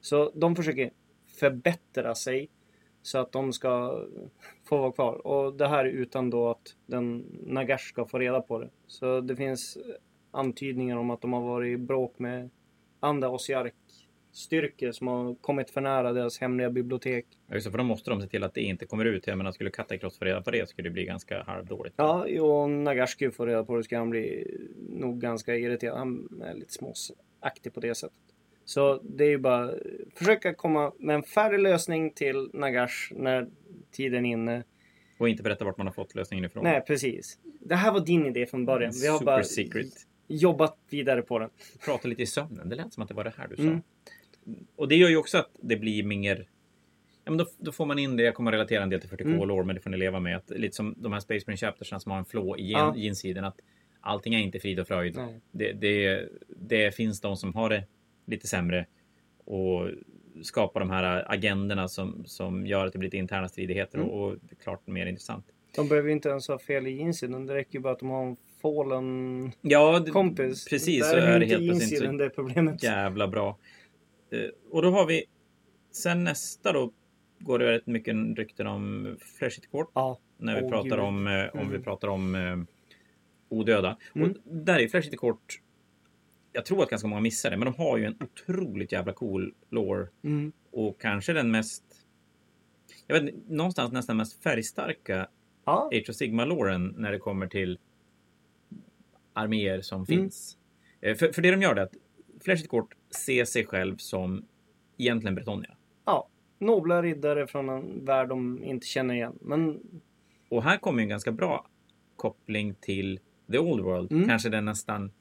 [0.00, 0.90] Så de försöker
[1.40, 2.50] förbättra sig
[3.02, 4.04] så att de ska
[4.64, 5.26] få vara kvar.
[5.26, 8.70] Och det här utan då att den Nagash ska få reda på det.
[8.86, 9.78] Så det finns
[10.30, 12.50] antydningar om att de har varit i bråk med
[13.00, 13.74] andra Ossiark
[14.32, 17.26] styrkor som har kommit för nära deras hemliga bibliotek.
[17.46, 19.26] Ja, just det, för då måste de se till att det inte kommer ut.
[19.26, 21.94] Jag menar, skulle Katakross få reda på det skulle det bli ganska halvdåligt.
[21.98, 24.46] Ja, och Nagash skulle få reda på det skulle han bli
[24.88, 25.98] nog ganska irriterad.
[25.98, 28.18] Han är lite småaktig på det sättet.
[28.64, 29.70] Så det är ju bara
[30.14, 33.48] försöka komma med en färdig lösning till Nagash när
[33.90, 34.62] tiden är inne.
[35.18, 36.64] Och inte berätta vart man har fått lösningen ifrån.
[36.64, 37.38] Nej, precis.
[37.60, 38.92] Det här var din idé från början.
[39.02, 39.92] Vi har Super bara secret.
[40.28, 41.50] jobbat vidare på den.
[41.84, 42.68] Prata lite i sömnen.
[42.68, 43.62] Det lät som att det var det här du sa.
[43.62, 43.82] Mm.
[44.76, 46.46] Och det gör ju också att det blir mer...
[47.24, 49.10] Ja, men då, då får man in det, jag kommer att relatera en del till
[49.10, 49.48] 40K Mm.
[49.48, 50.36] lore, men det får ni leva med.
[50.36, 53.44] Att, lite som de här Space Marine Chaptersna som har en flå i gen, insidan.
[53.44, 53.60] Att
[54.00, 55.18] allting är inte frid och fröjd.
[55.52, 57.84] Det, det, det finns de som har det
[58.26, 58.86] lite sämre.
[59.44, 59.88] Och
[60.42, 64.10] skapar de här agenderna som, som gör att det blir lite interna stridigheter Mm.
[64.10, 65.44] och, och klart mer intressant.
[65.76, 67.46] De behöver inte ens ha fel i insidan.
[67.46, 70.68] Det räcker ju bara att de har en fallen Ja, det, kompis.
[70.68, 71.00] precis.
[71.02, 72.82] Där Så är det helt plötsligt inte så det problemet.
[72.82, 73.58] jävla bra.
[74.30, 75.24] Eh, Och då har vi
[75.90, 76.92] sen nästa då
[77.38, 80.18] går det väldigt mycket rykten om Fleshit Court Ja.
[80.38, 80.98] när vi Åh, pratar gud.
[81.00, 81.72] om, eh, om Mm.
[81.72, 82.56] vi pratar om eh,
[83.48, 83.96] odöda.
[84.14, 84.30] Mm.
[84.30, 85.60] Och där är Fleshit Court
[86.52, 89.54] jag tror att ganska många missar det, men de har ju en otroligt jävla cool
[89.70, 90.52] lore Mm.
[90.70, 91.84] och kanske den mest
[93.06, 95.28] jag vet någonstans nästan mest färgstarka
[95.64, 95.90] Ja.
[95.92, 97.78] Age of Sigma-loren när det kommer till
[99.32, 100.06] arméer som Mm.
[100.06, 100.58] finns.
[101.00, 101.94] Eh, För, för det de gör är att
[102.40, 104.44] Flashit Court ser sig själv som
[104.98, 105.76] egentligen Bretonia.
[106.04, 106.26] ja.
[106.62, 109.38] Nobla riddare från en värld de inte känner igen.
[109.40, 109.80] Men
[110.48, 111.66] Och här kommer en ganska bra
[112.16, 113.20] koppling till
[113.52, 114.12] The Old World.
[114.12, 114.28] Mm.
[114.28, 115.12] Kanske den nästan,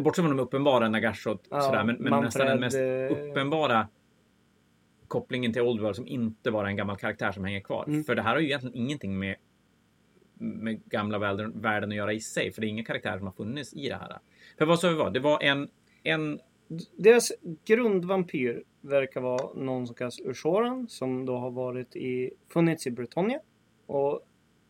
[0.00, 3.30] bortsett från de uppenbara Nagash och Ja, sådär, men, men Manfred, nästan den mest eh,
[3.30, 3.88] uppenbara
[5.08, 7.84] kopplingen till Old World som inte bara är en gammal karaktär som hänger kvar.
[7.86, 8.04] Mm.
[8.04, 9.36] För det här har ju egentligen ingenting med,
[10.34, 12.52] med gamla världen, världen att göra i sig.
[12.52, 14.18] För det är inga karaktärer som har funnits i det här.
[14.58, 15.10] För vad sa vi var?
[15.10, 15.68] Det var en,
[16.10, 16.40] en
[16.96, 17.32] deras
[17.64, 23.40] grundvampyr verkar vara någon som kallas Ushoran som då har varit i, funnits i Bretonia.
[23.86, 24.20] Och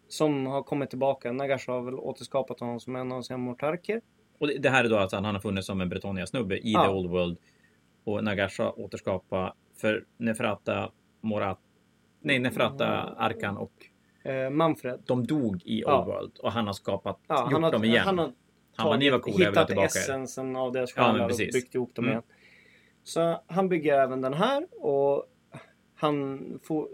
[0.09, 1.33] som har kommit tillbaka.
[1.33, 4.01] Nagash har väl återskapat honom som en av sina mortarker.
[4.39, 6.85] Och det, här är då alltså att han har funnits som en Bretonia-snubbe i Ja.
[6.85, 7.39] The Old World.
[8.05, 11.59] Och Nagasha återskapa för Neferata Morat...
[12.21, 12.87] Nej, Neferata
[13.19, 13.73] Arkan och
[14.23, 15.03] Eh, Manfred.
[15.07, 16.05] de dog i Old Ja.
[16.05, 16.39] World.
[16.39, 18.05] Och han har skapat, Ja, gjort har, dem igen.
[18.05, 18.33] Han, har
[18.97, 21.55] ni var ha hittat essensen av deras Ja, själar och precis.
[21.55, 22.13] byggt ihop dem Mm.
[22.13, 22.23] igen.
[23.05, 25.25] Så han bygger även den här och
[25.95, 26.89] han får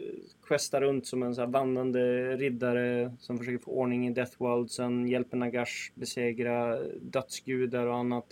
[0.47, 4.71] questa runt som en så vandrande riddare som försöker få ordning i Death World.
[4.71, 8.27] Sen hjälper Nagash besegra dödsgudar och annat.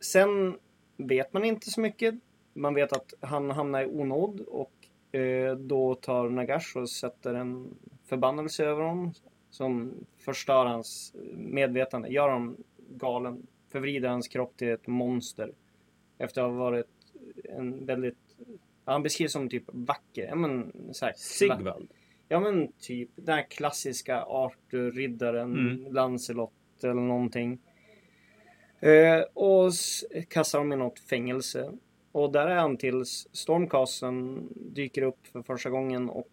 [0.00, 0.56] Sen
[0.96, 2.14] vet man inte så mycket.
[2.54, 4.72] Man vet att han hamnar i onåd och
[5.18, 7.74] eh, då tar Nagash och sätter en
[8.08, 9.12] förbannelse över honom
[9.54, 12.56] som förstör hans medvetande, gör honom
[12.88, 15.52] galen, förvrider hans kropp till ett monster.
[16.18, 16.86] Efter att ha varit
[17.44, 18.36] en väldigt,
[18.84, 21.90] han beskrivs som typ vacker, ja men så här, Sigvald.
[22.28, 25.92] Ja men typ den här klassiska Arthur-riddaren, Mm.
[25.92, 26.52] Lancelot
[26.82, 27.58] eller någonting.
[28.80, 29.72] Eh, och
[30.28, 31.72] kastar dem i något fängelse.
[32.12, 36.30] Och där är han tills Stormcasten dyker upp för första gången och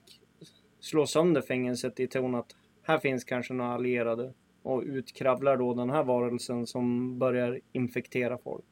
[0.80, 4.34] slår sönder fängelset i ton att här finns kanske några allierade.
[4.63, 8.65] Och utkravlar då den här varelsen som börjar infektera folk.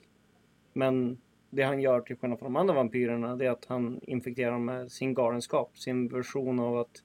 [0.73, 1.17] Men
[1.49, 4.65] det han gör till skillnad från de andra vampyrerna det är att han infekterar dem
[4.65, 5.77] med sin galenskap.
[5.77, 7.03] Sin version av att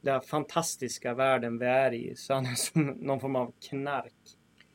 [0.00, 2.16] den här fantastiska världen vi är i.
[2.16, 4.14] Så han är som någon form av knark.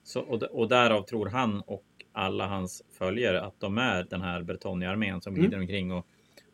[0.03, 4.43] Så, och, och därav tror han och alla hans följare att de är den här
[4.43, 5.41] Bretonia-armén som Mm.
[5.41, 6.07] glider omkring och,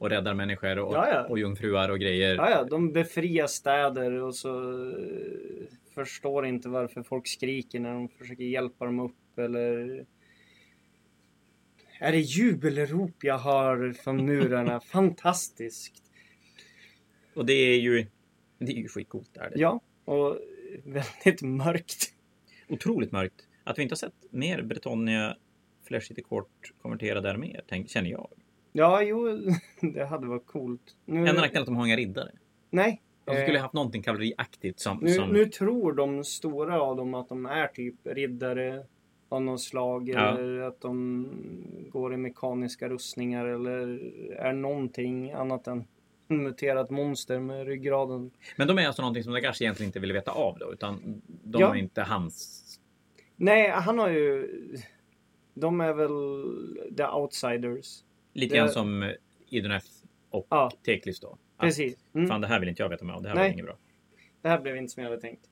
[0.03, 1.23] och räddar människor och, Ja, ja.
[1.23, 2.35] och jungfruar och grejer.
[2.35, 8.09] Ja, ja, de befriar städer och så eh, förstår inte varför folk skriker när de
[8.09, 10.05] försöker hjälpa dem upp eller
[11.99, 14.79] är det jubelrop jag hör från murarna?
[14.85, 16.03] Fantastiskt!
[17.33, 18.05] Och det är ju,
[18.59, 19.37] det är ju skitcoolt.
[19.37, 19.59] Är det.
[19.59, 20.39] Ja, och
[20.83, 22.13] väldigt mörkt.
[22.69, 23.47] Otroligt mörkt.
[23.63, 25.37] Att vi inte har sett mer Bretonia
[25.87, 28.29] Flash City Court konverterade arméer, känner jag.
[28.75, 29.27] Ja, jo,
[29.93, 30.95] det hade varit coolt.
[31.05, 32.31] Nu, Enda nackdelen är att de har inga riddare.
[32.69, 33.01] Nej.
[33.25, 34.97] De eh, skulle haft någonting kavalleriaktigt som...
[35.01, 38.85] Nu, som nu tror de stora av dem att de är typ riddare
[39.29, 40.37] av något slag Ja.
[40.37, 41.27] eller att de
[41.91, 43.99] går i mekaniska rustningar eller
[44.37, 45.83] är någonting annat än
[46.27, 48.31] muterat monster med ryggraden.
[48.57, 51.61] Men de är alltså någonting som Nagash egentligen inte ville veta av då, utan de
[51.61, 51.75] Ja.
[51.75, 52.59] är inte hans...
[53.35, 54.49] Nej, han har ju...
[55.53, 58.03] De är väl the outsiders.
[58.33, 59.13] Lite grann som
[59.49, 59.87] Iduneth
[60.29, 61.27] och Ja, Teklis då.
[61.27, 61.97] Att, precis.
[62.13, 62.27] Mm.
[62.27, 63.21] Fan, det här vill inte jag veta med av.
[63.21, 63.43] Det här Nej.
[63.43, 63.77] var inget bra.
[64.41, 65.49] Det här blev inte som jag hade tänkt.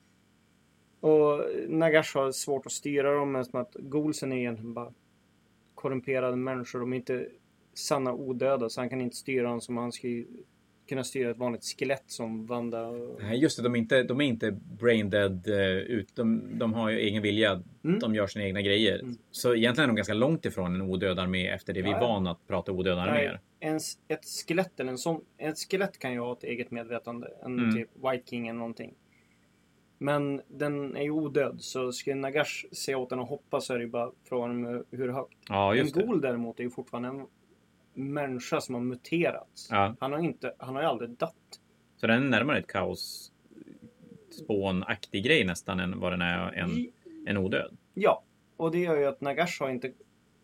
[1.00, 4.92] Och Nagash har svårt att styra dem eftersom att Golsen är egentligen bara
[5.74, 6.80] korrumperade människor.
[6.80, 7.28] De är inte
[7.74, 10.24] sanna odöda så han kan inte styra dem som han skulle
[10.92, 12.86] kunna styra ett vanligt skelett som Wanda.
[12.86, 13.62] och- Nej, just det.
[13.62, 16.16] De är inte, de är inte brain dead eh, ut.
[16.16, 17.62] De, de har ju egen vilja.
[17.84, 17.98] Mm.
[17.98, 18.98] De gör sina egna grejer.
[19.00, 19.16] Mm.
[19.30, 22.00] Så egentligen är de ganska långt ifrån en odöd armé efter det vi är Ja,
[22.00, 22.06] ja.
[22.08, 23.40] vana att prata odöda arméer.
[23.60, 23.76] En,
[24.08, 27.28] ett skelett eller en sån, ett skelett kan ju ha ett eget medvetande.
[27.44, 27.74] En Mm.
[27.76, 28.94] typ White King eller någonting.
[29.98, 33.78] Men den är ju odöd så skulle Nagash se åt den och hoppa så är
[33.78, 35.36] det ju bara frågan om hur högt.
[35.48, 36.02] Ja, En just det.
[36.02, 37.26] Ghoul däremot är ju fortfarande en
[37.94, 39.68] människa som har muterats.
[39.70, 39.94] Ja.
[40.00, 41.60] Han har inte, han har ju aldrig dött.
[41.96, 43.32] Så den är närmare ett kaos
[44.30, 46.92] spånaktig grej nästan än vad den är en,
[47.26, 47.76] en odöd.
[47.94, 48.22] Ja,
[48.56, 49.92] och det gör ju att Nagash har inte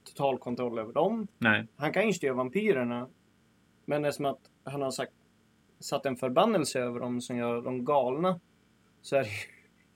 [0.04, 1.28] total kontroll över dem.
[1.38, 1.66] Nej.
[1.76, 3.08] Han kan ju styra vampyrerna.
[3.84, 5.12] Men det är som att han har sagt,
[5.78, 8.40] satt en förbannelse över dem som gör dem galna.
[9.02, 9.30] Så är det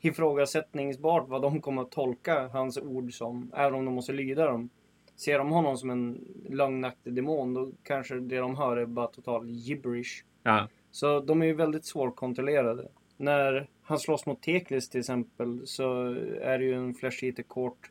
[0.09, 3.53] ifrågasättningsbart vad de kommer att tolka hans ord som.
[3.57, 4.70] Även om de måste lyda dem.
[5.17, 9.51] Ser de honom som en lögnaktig demon då kanske det de hör är bara total
[9.51, 10.25] gibberish.
[10.43, 10.69] Ja.
[10.91, 12.89] Så de är ju väldigt svårkontrollerade.
[13.17, 16.05] När han slåss mot Teklis till exempel så
[16.41, 17.91] är det ju en Flesh Eater Court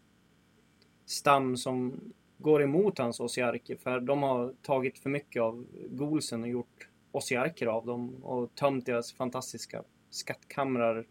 [1.05, 1.99] stam som
[2.37, 7.67] går emot hans osiarker för de har tagit för mycket av golsen och gjort osiarker
[7.67, 11.05] av dem och tömt deras fantastiska skattkamrar.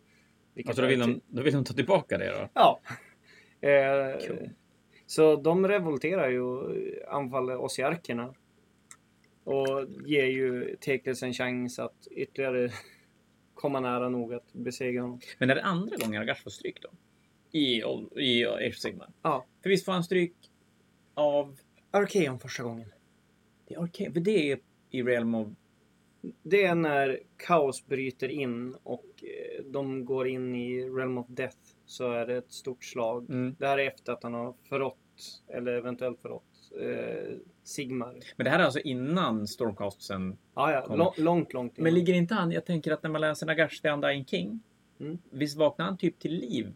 [0.67, 2.49] Alltså då vill, de, då vill de ta tillbaka det då?
[2.55, 2.81] Ja.
[3.69, 4.51] Eh, Cool.
[5.11, 6.77] Så de revolterar ju och
[7.09, 8.35] anfaller osiarkerna.
[9.45, 12.71] Och ger ju Teklis en chans att ytterligare
[13.55, 15.21] komma nära nog att besegra honom.
[15.39, 16.89] Men är det andra gången Agash får stryk då?
[17.59, 17.83] I,
[18.17, 19.13] i Age of Sigmar?
[19.23, 19.47] Ja.
[19.63, 20.35] För visst får han stryk
[21.15, 21.59] av...
[21.91, 22.93] Arkeon första gången.
[23.69, 24.59] Det är okej, för det är
[24.91, 25.49] i Realm of...
[26.43, 31.59] Det är när kaos bryter in och eh, de går in i Realm of Death.
[31.87, 33.31] Så är det ett stort slag.
[33.31, 33.57] Mm.
[33.59, 35.00] Det här är efter att han har förrått,
[35.49, 38.15] eller eventuellt förrått, eh, Sigmar.
[38.37, 40.39] Men det här är alltså innan Stormcastsen.
[40.55, 40.83] Ja, ja.
[40.87, 40.99] Kom.
[40.99, 41.85] Lång, långt, långt innan.
[41.85, 42.53] Men ligger inte han...
[42.53, 44.61] Jag tänker att när man läser Nagash The Undying King.
[45.01, 45.19] Mm.
[45.31, 46.73] Visst vaknar han typ till liv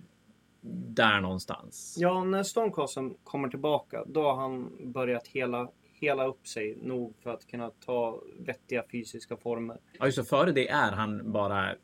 [0.88, 1.96] där någonstans?
[1.98, 7.30] Ja, när Stormcasten kommer tillbaka, då har han börjat hela, hela upp sig nog för
[7.30, 9.78] att kunna ta vettiga fysiska former.
[9.98, 10.24] Ja, just det.
[10.24, 11.74] Före det är han bara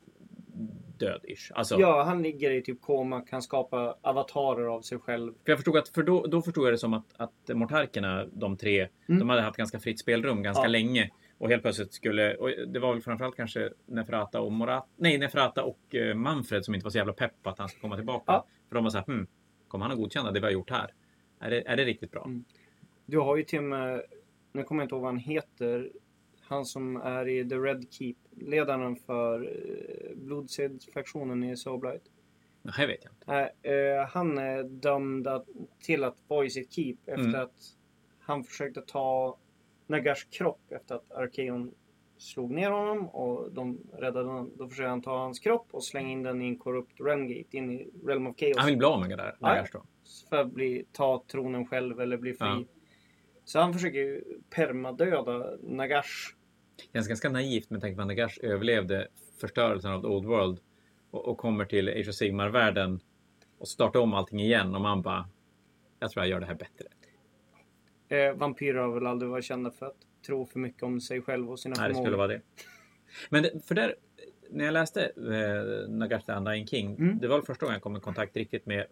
[1.00, 1.52] död-ish.
[1.54, 5.32] Alltså, Ja, han ligger i typ koma, kan skapa avatarer av sig själv.
[5.44, 8.56] För jag förstod att, för då, då förstod jag det som att, att mortarkerna, de
[8.56, 9.18] tre, Mm.
[9.18, 10.68] de hade haft ganska fritt spelrum ganska Ja.
[10.68, 11.10] länge.
[11.38, 15.62] Och helt plötsligt skulle, och det var väl framförallt kanske Nefrata och Morat, nej Nefrata
[15.64, 18.24] och eh, Manfred som inte var så jävla pepp på att han skulle komma tillbaka.
[18.26, 18.46] Ja.
[18.68, 19.26] För de var såhär, hm,
[19.68, 20.90] kommer han att godkänna det vi har gjort här?
[21.40, 22.24] Är det, är det riktigt bra?
[22.24, 22.44] Mm.
[23.06, 24.02] Du har ju till och med,
[24.52, 25.90] nu kommer jag inte ihåg vad han heter,
[26.48, 32.02] han som är i The Red Keep, ledaren för eh, blodsedsfraktionen i Soulblight.
[32.62, 33.24] Nej, jag vet jag inte.
[33.62, 35.46] Nej, eh, han är dömd att,
[35.82, 37.40] till att vara i sitt keep efter Mm.
[37.40, 37.76] att
[38.18, 39.36] han försökte ta
[39.86, 41.74] Nagars kropp efter att Arkeon
[42.18, 44.52] slog ner honom och de räddade honom.
[44.56, 47.70] Då försökte han ta hans kropp och slänga in den i en korrupt Realmgate in
[47.70, 48.56] i Realm of Chaos.
[48.56, 49.36] Han vill bli av med där.
[49.40, 49.82] Nagash då.
[50.28, 52.46] För att bli, ta tronen själv eller bli fri.
[52.46, 52.64] Ja.
[53.44, 56.34] Så han försöker ju permadöda Nagash.
[56.92, 59.08] Känns ganska naivt med tanke på att Nagash överlevde
[59.40, 60.58] förstörelsen av The Old World
[61.10, 63.00] och, och kommer till Age of Sigmar-världen
[63.58, 65.28] och startar om allting igen och man bara,
[65.98, 66.86] jag tror jag gör det här bättre.
[68.08, 71.50] Eh, vampyrer har väl aldrig varit kända för att tro för mycket om sig själv
[71.50, 72.40] och sina Nej, det skulle vara det.
[73.28, 73.94] Men det, för där,
[74.50, 77.18] när jag läste eh, Nagash the Undying King, Mm.
[77.18, 78.86] det var första gången jag kom i kontakt riktigt med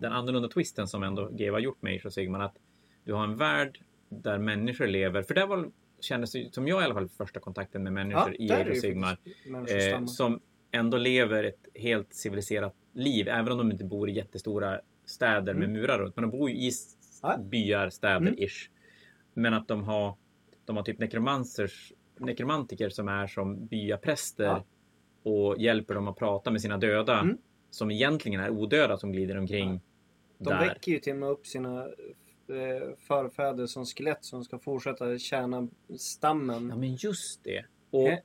[0.00, 2.40] den annorlunda twisten som ändå GW har gjort med Age of Sigmar.
[2.40, 2.56] Att
[3.04, 5.22] du har en värld där människor lever.
[5.22, 5.70] För det var
[6.04, 8.78] kändes som jag i alla fall första kontakten med människor i där är Age of
[8.80, 9.18] Sigmar.
[9.68, 10.40] Eh, som
[10.70, 13.28] ändå lever ett helt civiliserat liv.
[13.28, 15.72] Även om de inte bor i jättestora städer med Mm.
[15.72, 16.16] murar runt.
[16.16, 16.70] Men de bor ju i
[17.22, 17.36] Ja.
[17.38, 18.34] byar, städer, Mm.
[19.34, 20.16] Men att de har,
[20.64, 24.44] de har typ nekromansers, nekromantiker som är som byapräster.
[24.44, 24.64] Ja.
[25.22, 27.20] Och hjälper dem att prata med sina döda.
[27.20, 27.38] Mm.
[27.70, 29.80] Som egentligen är odöda som glider omkring
[30.38, 30.60] De där.
[30.68, 31.86] väcker ju till och med upp sina
[32.98, 35.68] förfäder som skelett som ska fortsätta tjäna
[35.98, 36.68] stammen.
[36.68, 37.64] Ja men just det.
[37.90, 38.20] Och, He-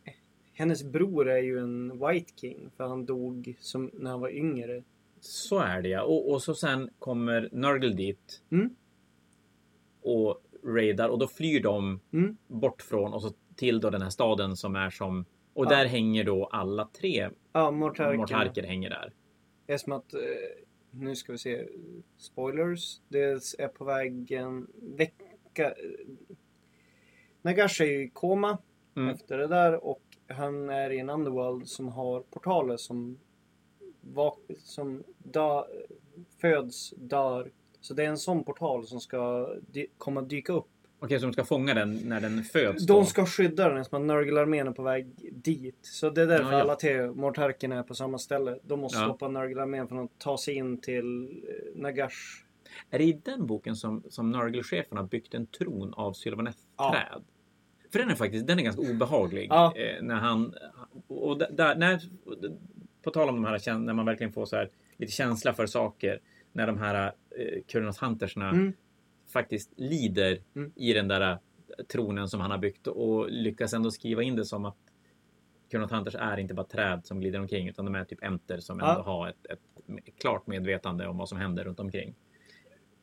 [0.53, 4.83] Hennes bror är ju en White King för han dog som, när han var yngre.
[5.19, 6.03] Så är det ja.
[6.03, 8.41] Och, och så sen kommer Nurgle dit.
[8.51, 8.69] Mm.
[10.01, 12.37] Och raidar och då flyr de Mm.
[12.47, 15.69] bort från och så till då den här staden som är som och Ja.
[15.69, 19.13] där hänger då alla tre Ja, mortarker hänger där.
[19.65, 20.19] Det är som att, eh,
[20.91, 21.67] nu ska vi se,
[22.17, 23.01] spoilers.
[23.07, 23.19] Det
[23.59, 25.73] är på väg en vecka.
[27.41, 28.57] Nagash är ju i koma
[28.95, 29.09] Mm.
[29.15, 33.19] efter det där och han är i en underworld som har portaler som,
[34.59, 35.65] som dö-
[36.37, 40.69] föds, dör Så det är en sån portal som ska dy- komma dyka upp.
[41.01, 42.85] Okej, så de ska fånga den när den föds?
[42.85, 43.05] De då?
[43.05, 45.79] ska skydda den som att Nurgle-armén är på väg dit.
[45.81, 46.61] Så det är därför Ja, ja.
[46.61, 48.59] alla tre Mortarkerna är på samma ställe.
[48.63, 49.05] De måste Ja.
[49.05, 52.43] stoppa Nurgle-armén från att ta sig in till eh, Nagash.
[52.89, 57.23] Är det i den boken som, som Nurgle-chefen har byggt en tron av Sylvaneth-träd?
[57.91, 59.47] För den är faktiskt den är ganska obehaglig.
[59.49, 59.73] Ja.
[59.77, 60.53] Eh, när han...
[61.07, 61.99] Och där- när,
[63.03, 66.19] på tal om de här när man verkligen får så här lite känsla för saker.
[66.51, 67.05] När de här
[67.37, 68.73] eh, Kurnos Huntersna Mm.
[69.33, 70.71] Faktiskt lider Mm.
[70.75, 71.37] i den där eh,
[71.91, 74.77] tronen som han har byggt och lyckas ändå skriva in det som att
[75.71, 78.79] Kurnos Hunters är inte bara träd som glider omkring utan de är typ enter som
[78.79, 78.89] Ja.
[78.89, 79.59] ändå har ett, ett
[80.19, 82.15] klart medvetande om vad som händer runt omkring.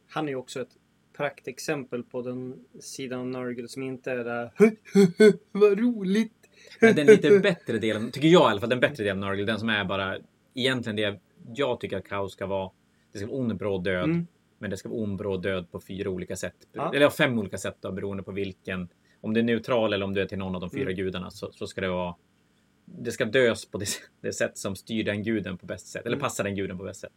[0.09, 0.77] Han är ju också ett
[1.17, 4.51] praktexempel på den sidan av Nurgle som inte är där
[5.53, 6.33] Vad roligt!
[6.81, 9.45] Men Den lite bättre delen, tycker jag i alla fall, den bättre delen av Nurgle,
[9.45, 10.17] den som är bara
[10.55, 11.21] egentligen det
[11.55, 12.71] jag tycker att kaos ska vara.
[13.13, 14.05] Det ska vara ond, bråd, död.
[14.05, 14.27] Mm.
[14.59, 16.55] Men det ska vara ond, bråd, död på fyra olika sätt.
[16.73, 16.95] Ja.
[16.95, 18.89] Eller fem olika sätt då, beroende på vilken.
[19.21, 20.97] Om det är neutral eller om du är till någon av de fyra Mm.
[20.97, 22.15] gudarna så, så ska det vara.
[22.85, 23.87] Det ska dös på det,
[24.21, 26.07] det sätt som styr den guden på bäst sätt.
[26.07, 26.23] Eller Mm.
[26.23, 27.13] passar den guden på bäst sätt.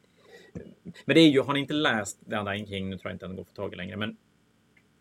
[1.06, 3.26] Men det är ju, har ni inte läst The Undying King, nu tror jag inte
[3.28, 3.98] den går att få tag i längre.
[3.98, 4.18] Men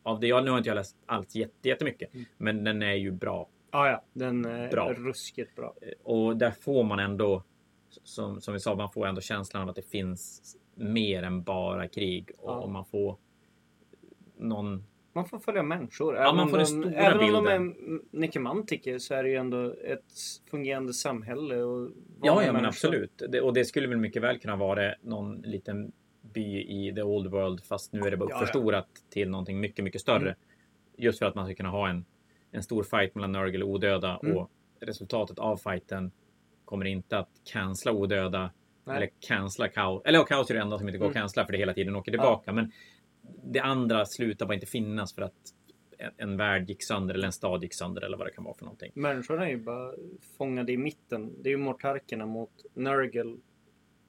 [0.03, 2.15] av det, jag, nu har inte jag läst allt jätte, jättemycket.
[2.15, 2.27] Mm.
[2.37, 3.49] Men den är ju bra.
[3.71, 4.05] Ja, ja.
[4.13, 4.93] Den är Bra.
[4.93, 5.75] ruskigt bra.
[6.03, 7.43] Och där får man ändå,
[8.05, 11.89] som, som vi sa, man får ändå känslan av att det finns mer än bara
[11.89, 12.31] krig.
[12.39, 12.55] Och, Ja.
[12.59, 13.17] och man får
[14.37, 14.85] någon...
[15.13, 16.17] Man får följa människor.
[16.17, 18.03] Ja, man om får den de, stora även om de är bilden.
[18.11, 20.05] nekomantiker så är det ju ändå ett
[20.51, 21.63] fungerande samhälle.
[21.63, 21.91] Och
[22.23, 23.23] Ja, ja men absolut.
[23.29, 25.93] Det, och det skulle väl mycket väl kunna vara någon liten
[26.35, 28.41] by i the old world fast nu är det bara Ja, ja.
[28.43, 30.21] uppförstorat till någonting mycket, mycket större.
[30.29, 30.35] Mm.
[30.97, 32.05] Just för att man ska kunna ha en,
[32.51, 34.37] en stor fight mellan Nurgle och odöda Mm.
[34.37, 34.51] och
[34.81, 36.11] resultatet av fighten
[36.65, 38.51] kommer inte att cancella odöda
[38.89, 38.97] Nej.
[38.97, 40.03] eller cancella kaos.
[40.05, 41.23] Eller ja, kaos är det enda som inte går att Mm.
[41.23, 42.53] cancella för det hela tiden åker tillbaka.
[42.53, 42.73] Men
[43.45, 45.33] det andra slutar bara inte finnas för att
[45.99, 48.55] en, en värld gick sönder eller en stad gick sönder eller vad det kan vara
[48.55, 48.93] för någonting.
[48.95, 49.93] Människorna är ju bara
[50.39, 51.33] fångade i mitten.
[51.43, 53.37] Det är ju mortarkerna mot Nurgle.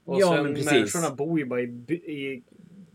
[0.06, 0.72] Och Ja, sen men precis.
[0.72, 2.44] människorna bor ju bara i, i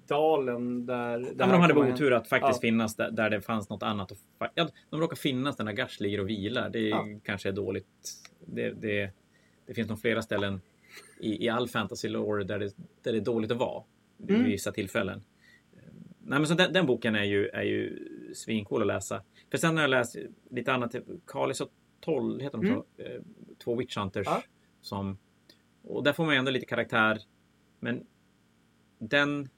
[0.07, 1.19] dalen där...
[1.19, 2.69] där Ja, de hade bara otur att faktiskt Ja.
[2.69, 4.13] finnas där, där det fanns något annat.
[4.13, 6.71] att Ja, de råkar finnas där när Gash ligger och vilar.
[6.71, 7.07] Det är, Ja.
[7.25, 7.87] kanske är dåligt.
[8.47, 9.11] Det, det,
[9.67, 10.61] det finns nog flera ställen
[11.21, 13.85] i, i all fantasy lore där det, där det är dåligt att vara.
[14.17, 14.51] Vid Mm.
[14.51, 15.23] vissa tillfällen.
[16.27, 19.23] Nej, men så den, den boken är ju, är ju svincool att läsa.
[19.51, 20.17] För sen har jag läst
[20.51, 20.95] lite annat.
[21.27, 21.71] Kalis och
[22.01, 23.03] Toll heter de så?
[23.03, 23.21] Eh,
[23.65, 24.27] Två Witch Hunters.
[24.27, 24.39] Mm.
[24.39, 24.43] Ja.
[24.81, 25.19] Som,
[25.83, 27.19] och där får man ju ändå lite karaktär.
[27.81, 28.07] Men
[28.99, 29.49] den...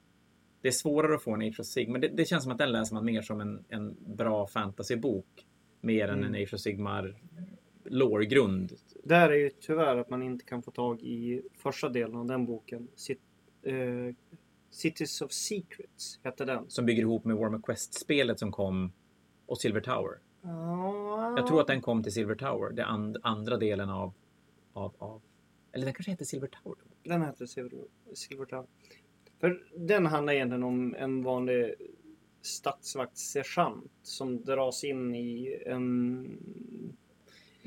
[0.60, 1.98] Det är svårare att få en Age of Sigmar.
[1.98, 5.46] Det, det känns som att den läser man mer som en, en bra fantasybok.
[5.80, 6.34] Mer än Mm.
[6.34, 7.16] en Age of Sigmar
[7.90, 8.72] lore-grund.
[9.04, 12.46] Där är ju tyvärr att man inte kan få tag i första delen av den
[12.46, 12.88] boken.
[12.94, 13.20] Cit,
[13.62, 13.74] eh,
[14.70, 16.64] Cities of Secrets hette den.
[16.68, 18.92] Som bygger ihop med Warhammer Quest-spelet som kom
[19.46, 20.18] och Silver Tower.
[21.36, 22.70] Jag tror att den kom till Silver Tower.
[22.70, 24.12] Det and, andra delen av,
[24.72, 25.22] av, av...
[25.72, 26.78] Eller den kanske heter Silver Tower.
[27.02, 27.78] Den hette Silver,
[28.14, 28.66] Silvertown.
[29.40, 31.74] För den handlar egentligen om en vanlig
[32.42, 36.38] statsvaktssergeant som dras in i en...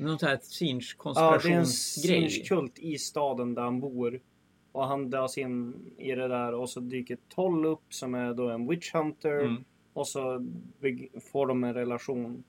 [0.00, 2.28] Någon sån här Ja, det är en Sinch-konspirationsgrej.
[2.30, 4.20] Sinch-kult i staden där han bor.
[4.72, 8.48] Och han dras in i det där och så dyker Toll upp som är då
[8.50, 9.40] en witch hunter.
[9.40, 9.64] Mm.
[9.92, 10.46] Och så
[11.32, 12.44] får de en relation.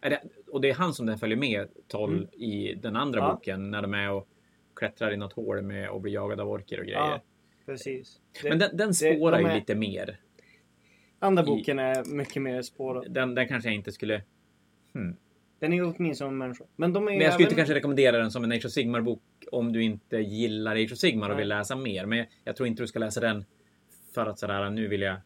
[0.00, 0.22] Det,
[0.52, 2.28] och det är han som den följer med, Toll, Mm.
[2.42, 3.32] i den andra Ja.
[3.34, 3.70] boken.
[3.70, 4.28] När de är och
[4.74, 6.98] klättrar i något hål med och blir jagade av orker och grejer.
[6.98, 7.20] Ja,
[7.66, 8.20] precis.
[8.42, 10.20] Det, Men den, den spårar de ju är- lite mer.
[11.18, 13.12] andra i- boken är mycket mer spårad.
[13.12, 14.22] Den, den kanske jag inte skulle...
[14.94, 15.16] Hmm.
[15.58, 16.64] Den är ju åtminstone en människa.
[16.76, 19.22] Men de är Men jag skulle inte kanske rekommendera den som en Age of Sigmar-bok
[19.52, 21.38] om du inte gillar Age of Sigmar och Nej.
[21.42, 22.06] vill läsa mer.
[22.06, 23.44] Men jag, tror inte du ska läsa den
[24.14, 25.16] för att sådär, nu vill jag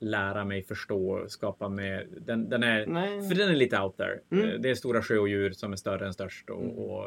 [0.00, 2.06] lära mig förstå, skapa med...
[2.20, 2.86] Den, den är...
[2.86, 3.28] Nej.
[3.28, 4.20] För den är lite out there.
[4.30, 4.48] Mm.
[4.48, 6.50] Eh, Det är stora sjöodjur som är större än störst.
[6.50, 6.76] Och, Mm.
[6.78, 7.04] och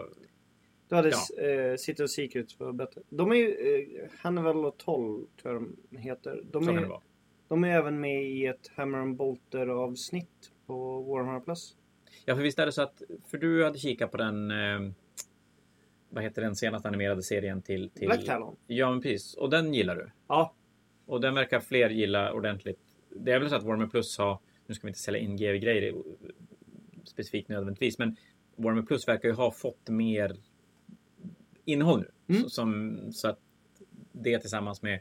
[0.89, 1.43] Du hade Ja.
[1.43, 3.01] eh, City of Secrets var bättre.
[3.09, 6.43] De är ju, eh, Hannibal och Toll tror jag de heter.
[6.51, 7.01] De så kan det är, vara.
[7.47, 11.75] de är även med i ett Hammer and Bolter avsnitt på Warhammer Plus.
[12.30, 13.01] Ja, för visst är det så att...
[13.25, 14.51] För du hade kikat på den...
[14.51, 14.91] Eh,
[16.09, 17.89] vad heter den senaste animerade serien till...
[17.89, 18.55] till Black Talon.
[18.67, 19.34] Ja, men precis.
[19.34, 20.11] Och den gillar du.
[20.28, 20.53] Ja,
[21.05, 22.80] Och den verkar fler gilla ordentligt.
[23.09, 24.39] Det är väl så att Warhammer Plus har...
[24.65, 25.95] Nu ska vi inte sälja in GW-grejer
[27.03, 28.15] specifikt nödvändigtvis, men
[28.55, 30.36] Warhammer Plus verkar ju ha fått mer
[31.65, 32.36] innehåll nu.
[32.36, 32.43] Mm.
[32.43, 33.39] Så, som, så att
[34.11, 34.99] det tillsammans med,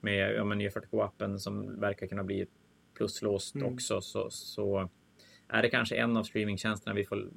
[0.00, 2.46] med ja, men 40K-appen som verkar kunna bli
[2.94, 3.72] pluslåst Mm.
[3.74, 4.88] också, så, så
[5.48, 7.30] är det kanske en av streamingtjänsterna vi får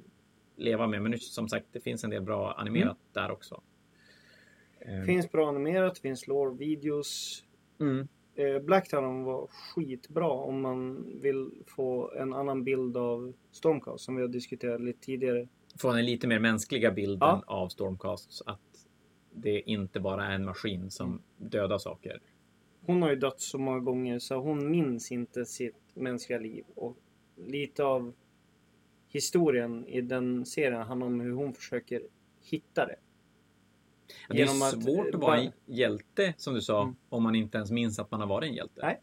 [0.56, 1.02] leva med.
[1.02, 3.62] Men nu, som sagt, det finns en del bra animerat där också.
[4.80, 7.44] Eh, finns bra animerat, finns lore-videos.
[7.80, 8.08] Mm.
[8.34, 14.16] eh, Black Talon var skitbra om man vill få en annan bild av Stormcast som
[14.16, 15.48] vi har diskuterat lite tidigare.
[15.78, 17.42] Få den lite mer mänskliga bilden Ja.
[17.46, 18.32] av Stormcast.
[18.32, 18.60] Så att
[19.32, 22.20] det inte bara är en maskin som dödar saker.
[22.86, 26.64] Hon har ju dött så många gånger så hon minns inte sitt mänskliga liv.
[26.74, 26.96] Och
[27.46, 28.14] lite av
[29.08, 32.02] historien i den serien handlar om hur hon försöker
[32.42, 32.96] hitta det.
[34.28, 36.96] Ja, Det är att, svårt eh, att vara bara- en hjälte, som du sa, Mm.
[37.08, 38.80] om man inte ens minns att man har varit en hjälte.
[38.82, 39.00] Nej.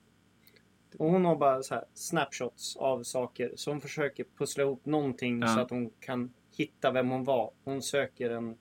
[0.98, 3.52] Och hon har bara så här snapshots av saker.
[3.56, 5.48] Så hon försöker pussla ihop någonting Ja.
[5.48, 7.52] så att hon kan hitta vem hon var.
[7.64, 8.58] Hon söker en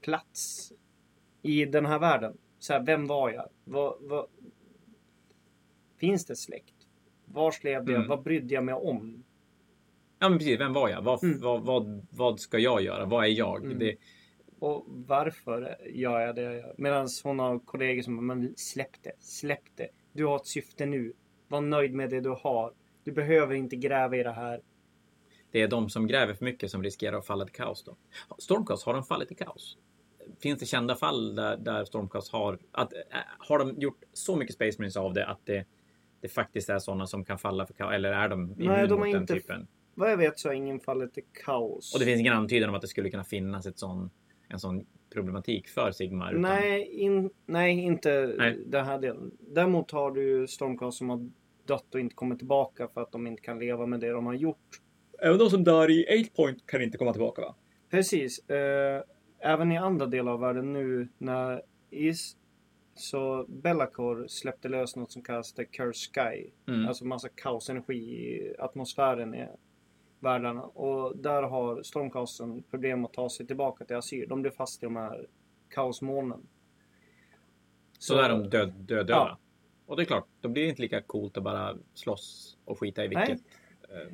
[0.00, 0.72] plats
[1.42, 2.38] i den här världen.
[2.58, 3.48] Så här, vem var jag?
[3.64, 4.26] Vad, vad...
[5.96, 6.81] Finns det släkt?
[7.32, 7.98] Vars levde jag?
[7.98, 8.08] Mm.
[8.08, 9.24] Vad brydde jag mig om?
[10.18, 10.60] Ja, men precis.
[10.60, 11.02] Vem var jag?
[11.02, 11.40] Vad, Mm.
[11.40, 13.04] vad, vad, vad ska jag göra?
[13.04, 13.64] Vad är jag?
[13.64, 13.78] Mm.
[13.78, 13.96] Det,
[14.58, 16.74] Och varför gör jag det?
[16.78, 19.88] Medan hon har kollegor som men släpp det, släpp det.
[20.12, 21.12] Du har ett syfte nu.
[21.48, 22.72] Var nöjd med det du har.
[23.04, 24.60] Du behöver inte gräva i det här.
[25.50, 27.84] det är de som gräver för mycket som riskerar att falla till kaos.
[27.84, 27.96] Då.
[28.38, 29.78] Stormcast, har de fallit i kaos?
[30.42, 32.58] Finns det kända fall där, där Stormcast har...
[32.72, 33.00] Att, äh,
[33.38, 35.64] har de gjort så mycket Space Marines av det att det,
[36.22, 37.92] det faktiskt är sådana som kan falla för kaos?
[37.94, 39.66] Eller är de Nej, de mot har den inte- typen?
[39.94, 41.94] Vad jag vet så har ingen fallit i kaos.
[41.94, 44.10] Och det finns ingen antydan om att det skulle kunna finnas ett sån,
[44.48, 46.30] en sån problematik för Sigmar?
[46.30, 48.58] utan- Nej, in, nej, inte Nej.
[48.66, 49.30] den här delen.
[49.40, 51.30] Däremot har du ju Stormcast som har
[51.66, 54.34] dött och inte kommit tillbaka för att de inte kan leva med det de har
[54.34, 54.80] gjort.
[55.22, 57.54] Även de som dör i 8 point kan inte komma tillbaka va?
[57.90, 58.48] Precis.
[58.50, 59.02] Eh,
[59.40, 62.36] även i andra delar av världen nu när is
[62.94, 66.50] så Bellacore släppte lös något som kallas The Curse Sky.
[66.68, 66.88] Mm.
[66.88, 69.46] Alltså massa kaosenergi i atmosfären i
[70.20, 70.62] världarna.
[70.62, 74.26] Och där har Stormcasten problem att ta sig tillbaka till Asyr.
[74.26, 75.26] De blir fast i de här
[75.68, 76.46] kaosmolnen.
[77.98, 79.12] Så där är de död, död, döda.
[79.12, 79.38] Ja.
[79.86, 83.04] Och det är klart, då blir det inte lika coolt att bara slåss och skita
[83.04, 83.40] i vilket.
[83.88, 84.12] Eh,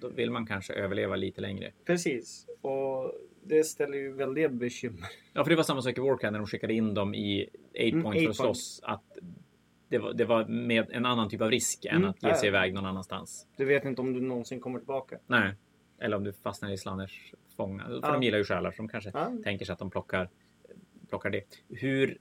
[0.00, 1.72] Då vill man kanske överleva lite längre.
[1.84, 2.46] Precis.
[2.60, 3.12] Och
[3.48, 5.08] det ställer ju väldiga bekymmer.
[5.32, 7.80] Ja, för det var samma sak i Warcraft när de skickade in dem i 8
[7.80, 8.80] Mm, point för eight att slåss.
[8.82, 9.18] Att
[9.88, 12.46] det var, det var med en annan typ av risk än Mm, att ge sig
[12.48, 12.48] ja.
[12.48, 13.46] iväg någon annanstans.
[13.56, 15.18] Du vet inte om du någonsin kommer tillbaka.
[15.26, 15.54] Nej.
[15.98, 17.84] Eller om du fastnar i Slanners fånga.
[17.84, 18.12] För Ja.
[18.12, 19.32] de gillar ju själar som kanske Ja.
[19.44, 20.28] tänker sig att de plockar,
[21.08, 21.42] plockar det.
[21.68, 22.18] Hur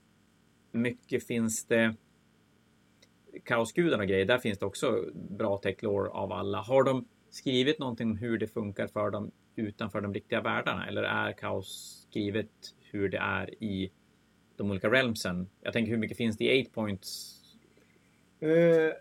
[0.71, 1.95] mycket finns det
[3.43, 4.25] kaosgudarna och grejer?
[4.25, 6.61] Där finns det också bra tech lore av alla.
[6.61, 10.87] Har de skrivit någonting om hur det funkar för dem utanför de riktiga världarna?
[10.87, 13.91] Eller är kaos skrivet hur det är i
[14.55, 15.49] de olika realmsen?
[15.61, 17.33] Jag tänker hur mycket finns det i 8 points?
[18.43, 18.93] Uh,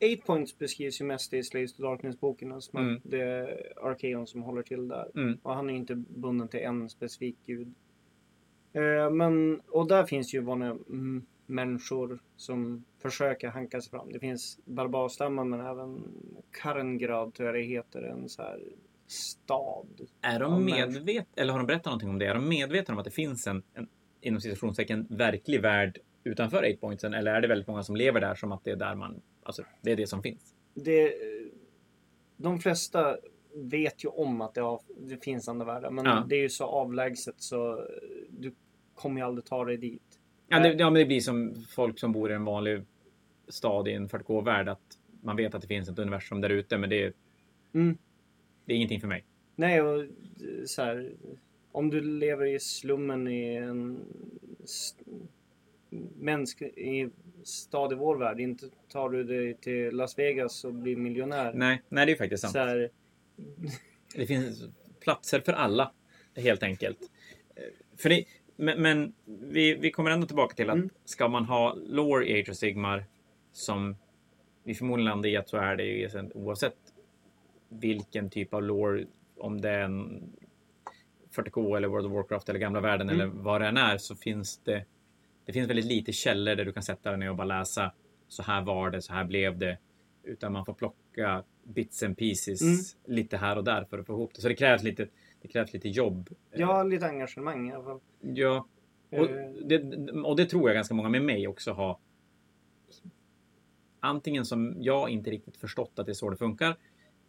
[0.00, 2.60] Eight Points beskrivs ju mest i Slaves to Darkness-boken.
[2.62, 3.00] Som Mm.
[3.04, 5.10] det är Archeon som håller till där.
[5.14, 5.38] Mm.
[5.42, 7.74] Och han är inte bunden till en specifik gud.
[8.72, 10.78] Eh, men, och där finns ju vanliga
[11.46, 14.12] människor som försöker hanka sig fram.
[14.12, 16.02] Det finns barbarstammar men även
[16.62, 18.02] Karengrad tror jag det heter.
[18.02, 18.60] En så här
[19.06, 20.00] stad.
[20.20, 22.26] Är de medvetna, eller har de berättat någonting om det?
[22.26, 23.88] Är de medvetna om att det finns en, en
[24.20, 27.14] inom citationstecken verklig värld utanför 8 pointsen?
[27.14, 29.62] Eller är det väldigt många som lever där som att det är där man, alltså
[29.82, 30.54] det är det som finns?
[30.74, 31.14] Det,
[32.36, 33.16] de flesta
[33.54, 35.90] vet ju om att det, har, det finns andra världar.
[35.90, 36.24] Men Ja.
[36.28, 37.86] det är ju så avlägset så
[38.30, 38.54] du
[38.94, 40.20] kommer ju aldrig ta dig dit.
[40.48, 42.84] Ja, det, ja, men det blir som folk som bor i en vanlig
[43.48, 46.90] stad i en 40K-värld att man vet att det finns ett universum där ute men
[46.90, 47.12] det är,
[47.74, 47.98] Mm.
[48.64, 49.24] Det är ingenting för mig.
[49.56, 50.08] Nej, och eh,
[50.66, 51.12] så här,
[51.72, 54.00] om du lever i slummen i en
[56.18, 57.08] mänsk, i
[57.44, 61.52] stad i vår värld, inte tar du dig till Las Vegas och blir miljonär.
[61.54, 62.52] Nej, nej det är faktiskt sant.
[62.52, 62.90] Så här,
[64.14, 64.64] Det finns
[65.00, 65.92] platser för alla,
[66.36, 66.98] helt enkelt.
[67.56, 67.62] Eh,
[67.96, 68.24] För det,
[68.56, 70.90] men men vi, vi kommer ändå tillbaka till att Mm.
[71.04, 73.04] ska man ha lore i Age of Sigmar
[73.52, 73.96] som
[74.64, 76.76] vi förmodligen landar i att så är det ju oavsett
[77.80, 79.06] vilken typ av lore,
[79.38, 80.22] om det är en
[81.36, 83.20] 40K eller World of Warcraft eller gamla världen Mm.
[83.20, 84.84] eller vad det än är så finns det
[85.46, 87.92] det finns väldigt lite källor där du kan sätta dig ner och bara läsa
[88.28, 89.78] så här var det, så här blev det.
[90.22, 93.16] Utan man får plocka bits and pieces Mm.
[93.16, 94.40] lite här och där för att få ihop det.
[94.40, 95.08] Så det krävs lite,
[95.42, 96.30] det krävs lite jobb.
[96.60, 98.00] har lite engagemang i alla fall.
[98.20, 98.66] Ja,
[99.10, 101.98] och Eh, det, och det tror jag ganska många med mig också har.
[104.00, 106.76] Antingen som jag inte riktigt förstått att det är så det funkar.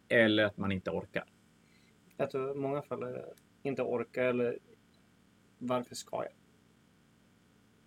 [0.08, 1.24] Eller att man inte orkar.
[2.16, 3.24] Jag tror i många fall är
[3.62, 4.58] inte orka eller
[5.58, 6.32] varför ska jag?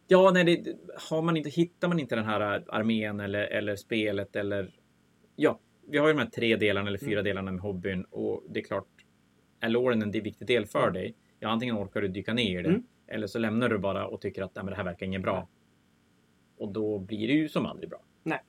[0.08, 0.78] Ja, nej, det,
[1.10, 4.76] har man inte, hittar man inte den här armén eller, eller spelet eller...
[5.36, 7.24] Ja, vi har ju de här tre delarna eller fyra Mm.
[7.24, 8.88] delarna med hobbyn och det är klart,
[9.60, 10.94] är loren en viktig del för Mm.
[10.94, 11.16] dig?
[11.40, 12.84] Ja, antingen orkar du dyka ner i det Mm.
[13.08, 15.48] eller så lämnar du bara och tycker att Nej, men det här verkar inget bra.
[16.58, 18.02] Och då blir det ju som aldrig bra.
[18.24, 18.40] Nej.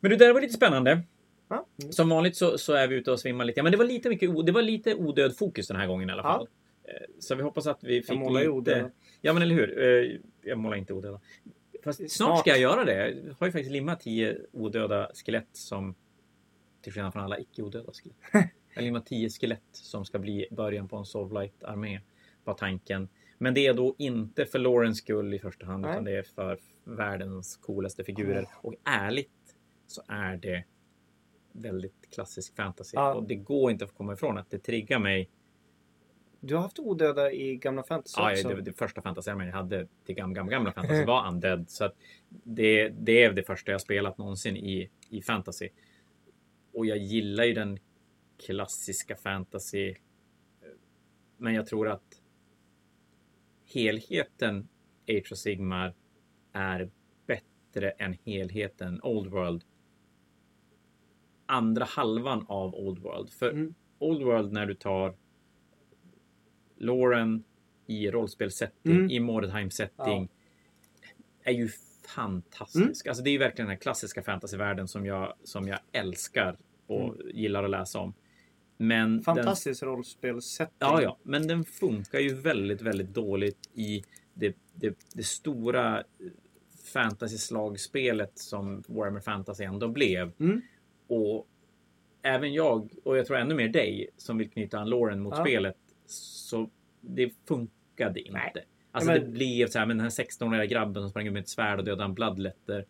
[0.00, 1.02] Men det där var lite spännande.
[1.48, 1.66] Ja.
[1.82, 1.92] Mm.
[1.92, 3.58] Som vanligt så, så är vi ute och svimmar lite.
[3.60, 6.12] Ja, Men det var lite mycket det var lite odöd fokus den här gången i
[6.12, 6.28] alla Ja.
[6.38, 6.48] fall.
[6.84, 8.50] Eh, Så vi hoppas att vi fick Jag målar lite...
[8.50, 8.90] odöda.
[9.20, 9.78] Ja men eller hur.
[9.82, 11.20] Eh, Jag målar inte odöda.
[11.84, 12.38] Fast snart, Snart.
[12.40, 13.10] ska jag göra det.
[13.10, 15.94] Jag har ju faktiskt limmat tio odöda skelett som
[16.82, 18.16] till skillnad från alla icke odöda skelett.
[18.74, 22.00] Jag har limmat tio skelett som ska bli början på en Sovlight-armé.
[22.44, 23.08] Var tanken.
[23.38, 25.90] Men det är då inte för Lorens skull i första hand Nej.
[25.90, 28.46] utan det är för världens coolaste figurer.
[28.56, 29.30] Och ärligt
[29.86, 30.64] så är det
[31.54, 32.94] väldigt klassisk fantasy.
[32.94, 33.14] Ja.
[33.14, 35.30] Och det går inte att komma ifrån att det triggar mig
[36.40, 38.48] Du har haft odöda i gamla fantasy Ja, också.
[38.48, 41.70] det, det första fantasyarmén jag hade till gamla, gamla, gamla fantasy var Undead.
[41.70, 41.94] Så att
[42.28, 45.68] det, det är det första jag spelat någonsin i, i fantasy.
[46.72, 47.78] Och jag gillar ju den
[48.46, 49.94] klassiska fantasy.
[51.36, 52.22] Men jag tror att
[53.74, 54.68] helheten
[55.08, 55.94] Age of Sigmar
[56.52, 56.90] är
[57.26, 59.64] bättre än helheten Old World.
[61.46, 63.30] Andra halvan av Old World.
[63.30, 63.74] För Mm.
[63.98, 65.14] Old World när du tar
[66.76, 67.44] Lauren
[67.86, 69.10] i rollspelsetting, Mm.
[69.10, 70.28] i Mordheim-setting,
[71.42, 71.68] är ju
[72.14, 73.06] fantastisk.
[73.06, 73.10] Mm.
[73.10, 77.16] Alltså det är ju verkligen den här klassiska fantasyvärlden som jag, som jag älskar och
[77.34, 78.14] gillar att läsa om.
[78.76, 80.74] Men den, Fantastiskt rollspelsetting.
[80.78, 86.04] ja, ja, men den funkar ju väldigt, väldigt dåligt i det, det, det stora eh,
[86.92, 90.32] fantasy-slagspelet som Warhammer Fantasy ändå blev.
[90.40, 90.60] Mm.
[91.06, 91.46] Och
[92.22, 95.44] även jag, och jag tror ännu mer dig, som vill knyta an Lauren mot Ja.
[95.44, 95.76] spelet,
[96.06, 98.32] så det funkade inte.
[98.32, 98.52] Nej.
[98.92, 101.40] Alltså Men- det blev så här, men den här 16-åriga grabben som sprang ut med
[101.40, 102.86] ett svärd och dödade en bloodletter.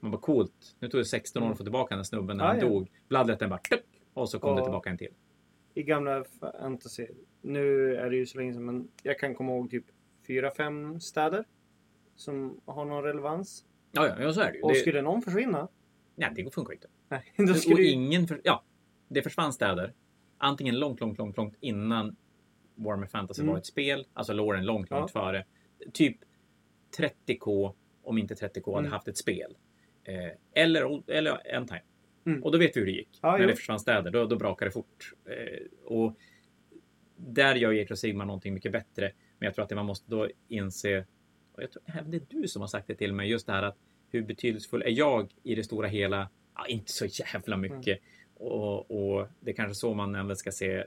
[0.00, 2.44] Man bara coolt, nu tog det 16 år att få tillbaka den här snubben när
[2.44, 2.66] Ja, han ja.
[2.68, 2.90] dog.
[3.08, 5.12] Bloodlettern bara tuck, och så kom det Och- tillbaka en till.
[5.74, 7.06] I gamla fantasy.
[7.42, 9.84] Nu är det ju så länge sedan men jag kan komma ihåg typ
[10.26, 11.44] fyra, fem städer.
[12.16, 13.64] Som har någon relevans.
[13.92, 14.62] Ja, ja, så är det ju.
[14.62, 15.68] Och det, skulle någon försvinna?
[16.20, 16.88] Nej, det funkar inte.
[17.08, 18.64] Nej, då skulle och ingen för, ja,
[19.08, 19.94] det försvann städer.
[20.38, 22.16] Antingen långt, långt, långt, långt innan
[22.74, 23.52] Warhammer Fantasy Mm.
[23.52, 24.06] var ett spel.
[24.12, 24.98] Alltså Lauren långt, Ja.
[24.98, 25.44] långt före.
[25.92, 26.16] Typ
[26.96, 28.92] 30K, om inte 30K, hade Mm.
[28.92, 29.56] haft ett spel.
[30.04, 30.30] Eh,
[30.62, 31.82] eller, eller en time.
[32.26, 32.42] Mm.
[32.44, 33.18] Och då vet vi hur det gick.
[33.22, 33.46] Ja, när jo.
[33.46, 35.12] det försvann städer, då, då brakade det fort.
[35.24, 36.16] Eh, och
[37.16, 39.12] där gör Age of Sigmar någonting mycket bättre.
[39.38, 41.04] Men jag tror att det man måste då inse,
[41.52, 43.52] och jag tror även det är du som har sagt det till mig, just det
[43.52, 43.76] här att
[44.10, 46.28] hur betydelsefull är jag i det stora hela?
[46.54, 47.98] Ja, inte så jävla mycket.
[48.34, 50.84] Och, och det är kanske så man ändå ska se.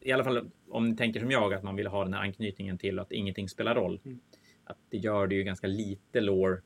[0.00, 2.78] I alla fall om ni tänker som jag, att man vill ha den här anknytningen
[2.78, 4.00] till att ingenting spelar roll.
[4.04, 4.20] Mm.
[4.64, 6.60] Att det gör det ju ganska lite lore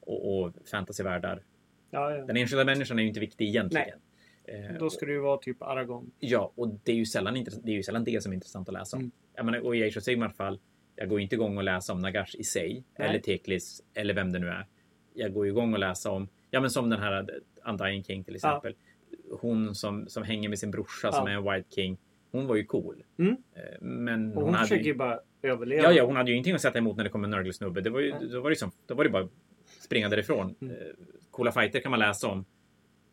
[0.00, 1.42] och, och fantasyvärldar.
[1.90, 2.24] Ja, ja.
[2.24, 3.98] Den enskilda människan är ju inte viktig egentligen.
[4.44, 6.10] Eh, Då ska det ju vara typ Aragon.
[6.18, 8.74] Ja, och det är ju sällan, det, är ju sällan det som är intressant att
[8.74, 9.02] läsa om.
[9.02, 9.12] Mm.
[9.34, 10.60] Jag menar, och i Age of Sigmar fall,
[10.96, 13.08] jag går inte igång och läsa om Nagash i sig, Nej.
[13.08, 14.66] eller Teklis, eller vem det nu är.
[15.18, 17.12] Jag går igång och läsa om, ja men som den här
[17.64, 18.48] eh, Undying King till Ja.
[18.56, 18.74] exempel.
[19.40, 21.32] Hon som, som hänger med sin brorsa som Ja.
[21.32, 21.98] är en White King.
[22.30, 23.04] Hon var ju cool.
[23.18, 23.36] Mm.
[23.54, 24.94] Eh, Men Och hon, hon försöker ju...
[24.94, 25.82] bara överleva.
[25.82, 27.80] Ja, ja, hon hade ju ingenting att sätta emot när det kom en Nörgelsnubbe.
[27.80, 29.28] Det var ju, då var det, som, då var det bara
[29.80, 30.54] springa därifrån.
[30.60, 30.74] Mm.
[30.76, 30.82] Eh,
[31.30, 32.44] Coola fighter kan man läsa om.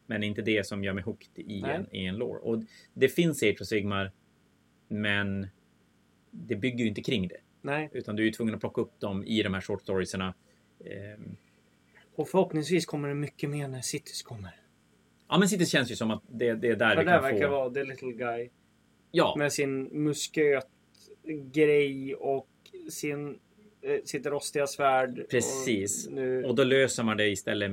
[0.06, 1.76] Men inte det som gör mig hooked i Nej.
[1.76, 2.39] en, i en lore.
[2.39, 4.12] Och det finns Age of Sigmar.
[4.88, 5.47] Men
[6.32, 7.38] det bygger ju inte kring det.
[7.62, 7.89] Nej.
[7.93, 10.34] Utan du är ju tvungen att plocka upp dem i de här short storiesarna.
[12.16, 14.55] Och förhoppningsvis kommer det mycket mer när Cities kommer.
[15.30, 17.24] Ja, men Cities känns ju som att det, det är där För vi det kan
[17.24, 17.51] verkar få...
[17.53, 18.49] vara the little guy.
[19.11, 20.68] Ja, Med sin musköt
[21.51, 22.47] grej och
[22.89, 23.39] sin,
[23.82, 25.26] eh, sitt rostiga svärd.
[25.30, 26.07] Precis.
[26.07, 27.72] Och nu, och då löser man det istället.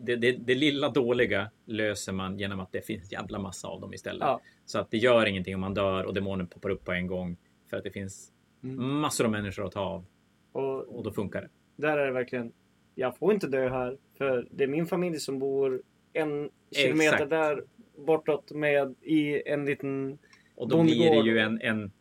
[0.00, 3.94] Det, det, det lilla dåliga löser man genom att det finns jävla massa av dem
[3.94, 4.20] istället.
[4.22, 4.40] Ja.
[4.64, 7.36] Så att det gör ingenting om man dör och demonen poppar upp på en gång.
[7.70, 8.28] För att det finns
[8.64, 9.00] Mm.
[9.00, 10.04] massor av människor att ta av.
[10.52, 11.48] och Och då funkar det.
[11.76, 12.52] där är det verkligen.
[12.94, 13.98] Jag får inte dö här.
[14.18, 15.82] För det är min familj som bor
[16.12, 17.30] en kilometer Exakt.
[17.30, 17.64] där
[17.96, 20.18] bortåt med i en liten...
[20.54, 21.26] Och då blir det Bondgård.
[21.26, 21.92] ju en, en,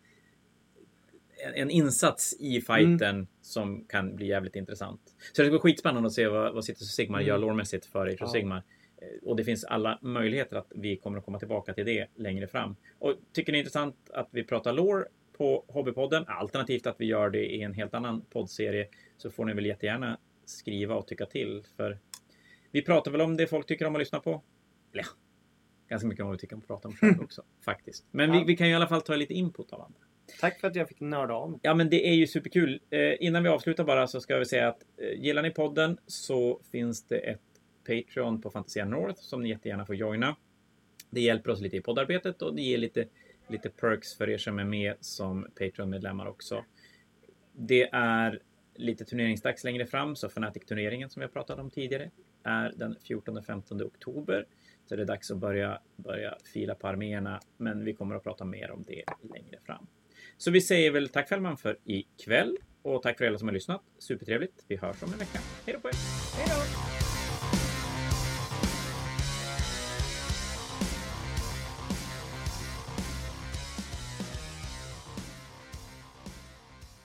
[1.55, 5.01] en, insats i fighten som kan bli jävligt intressant.
[5.33, 7.27] Så det ska bli skitspännande att se vad, vad Cities of Sigmar Mm.
[7.27, 8.27] gör lårmässigt för Age Ja.
[8.27, 8.57] Sigmar.
[9.01, 12.47] Eh, Och det finns alla möjligheter att vi kommer att komma tillbaka till det längre
[12.47, 12.75] fram.
[12.99, 15.05] Och tycker ni det är intressant att vi pratar lore
[15.37, 18.87] på Hobbypodden, alternativt att vi gör det i en helt annan poddserie,
[19.17, 20.17] så får ni väl jättegärna
[20.51, 21.63] skriva och tycka till.
[21.77, 21.99] För
[22.71, 24.41] vi pratar väl om det folk tycker om att lyssna på.
[24.91, 25.03] Ja,
[25.89, 28.05] ganska mycket om vad vi tycker om att prata om själv också, faktiskt.
[28.11, 29.99] Men vi, vi kan ju i alla fall ta lite input av andra.
[30.39, 31.59] Tack för att jag fick nörda mig.
[31.63, 32.81] Ja, men det är ju superkul.
[32.89, 36.61] Eh, innan vi avslutar bara så ska vi säga att eh, gillar ni podden så
[36.71, 37.41] finns det ett
[37.87, 40.35] Patreon på Fantasia North som ni jättegärna får joina.
[41.09, 43.05] Det hjälper oss lite i poddarbetet och det ger lite,
[43.47, 46.65] lite perks för er som är med som Patreon-medlemmar också.
[47.53, 48.41] Det är
[48.81, 52.11] lite turneringsdags längre fram, så Fnatic-turneringen som vi har pratat om tidigare
[52.43, 54.45] är den 14-15 oktober.
[54.85, 58.45] Så det är dags att börja, börja fila på arméerna, men vi kommer att prata
[58.45, 59.03] mer om det
[59.33, 59.87] längre fram.
[60.37, 63.81] Så vi säger väl tack Fällman för ikväll och tack för alla som har lyssnat.
[63.99, 64.65] Supertrevligt.
[64.67, 65.39] Vi hörs om en vecka.
[65.65, 65.93] Hej då på er!
[66.37, 67.00] Hej då!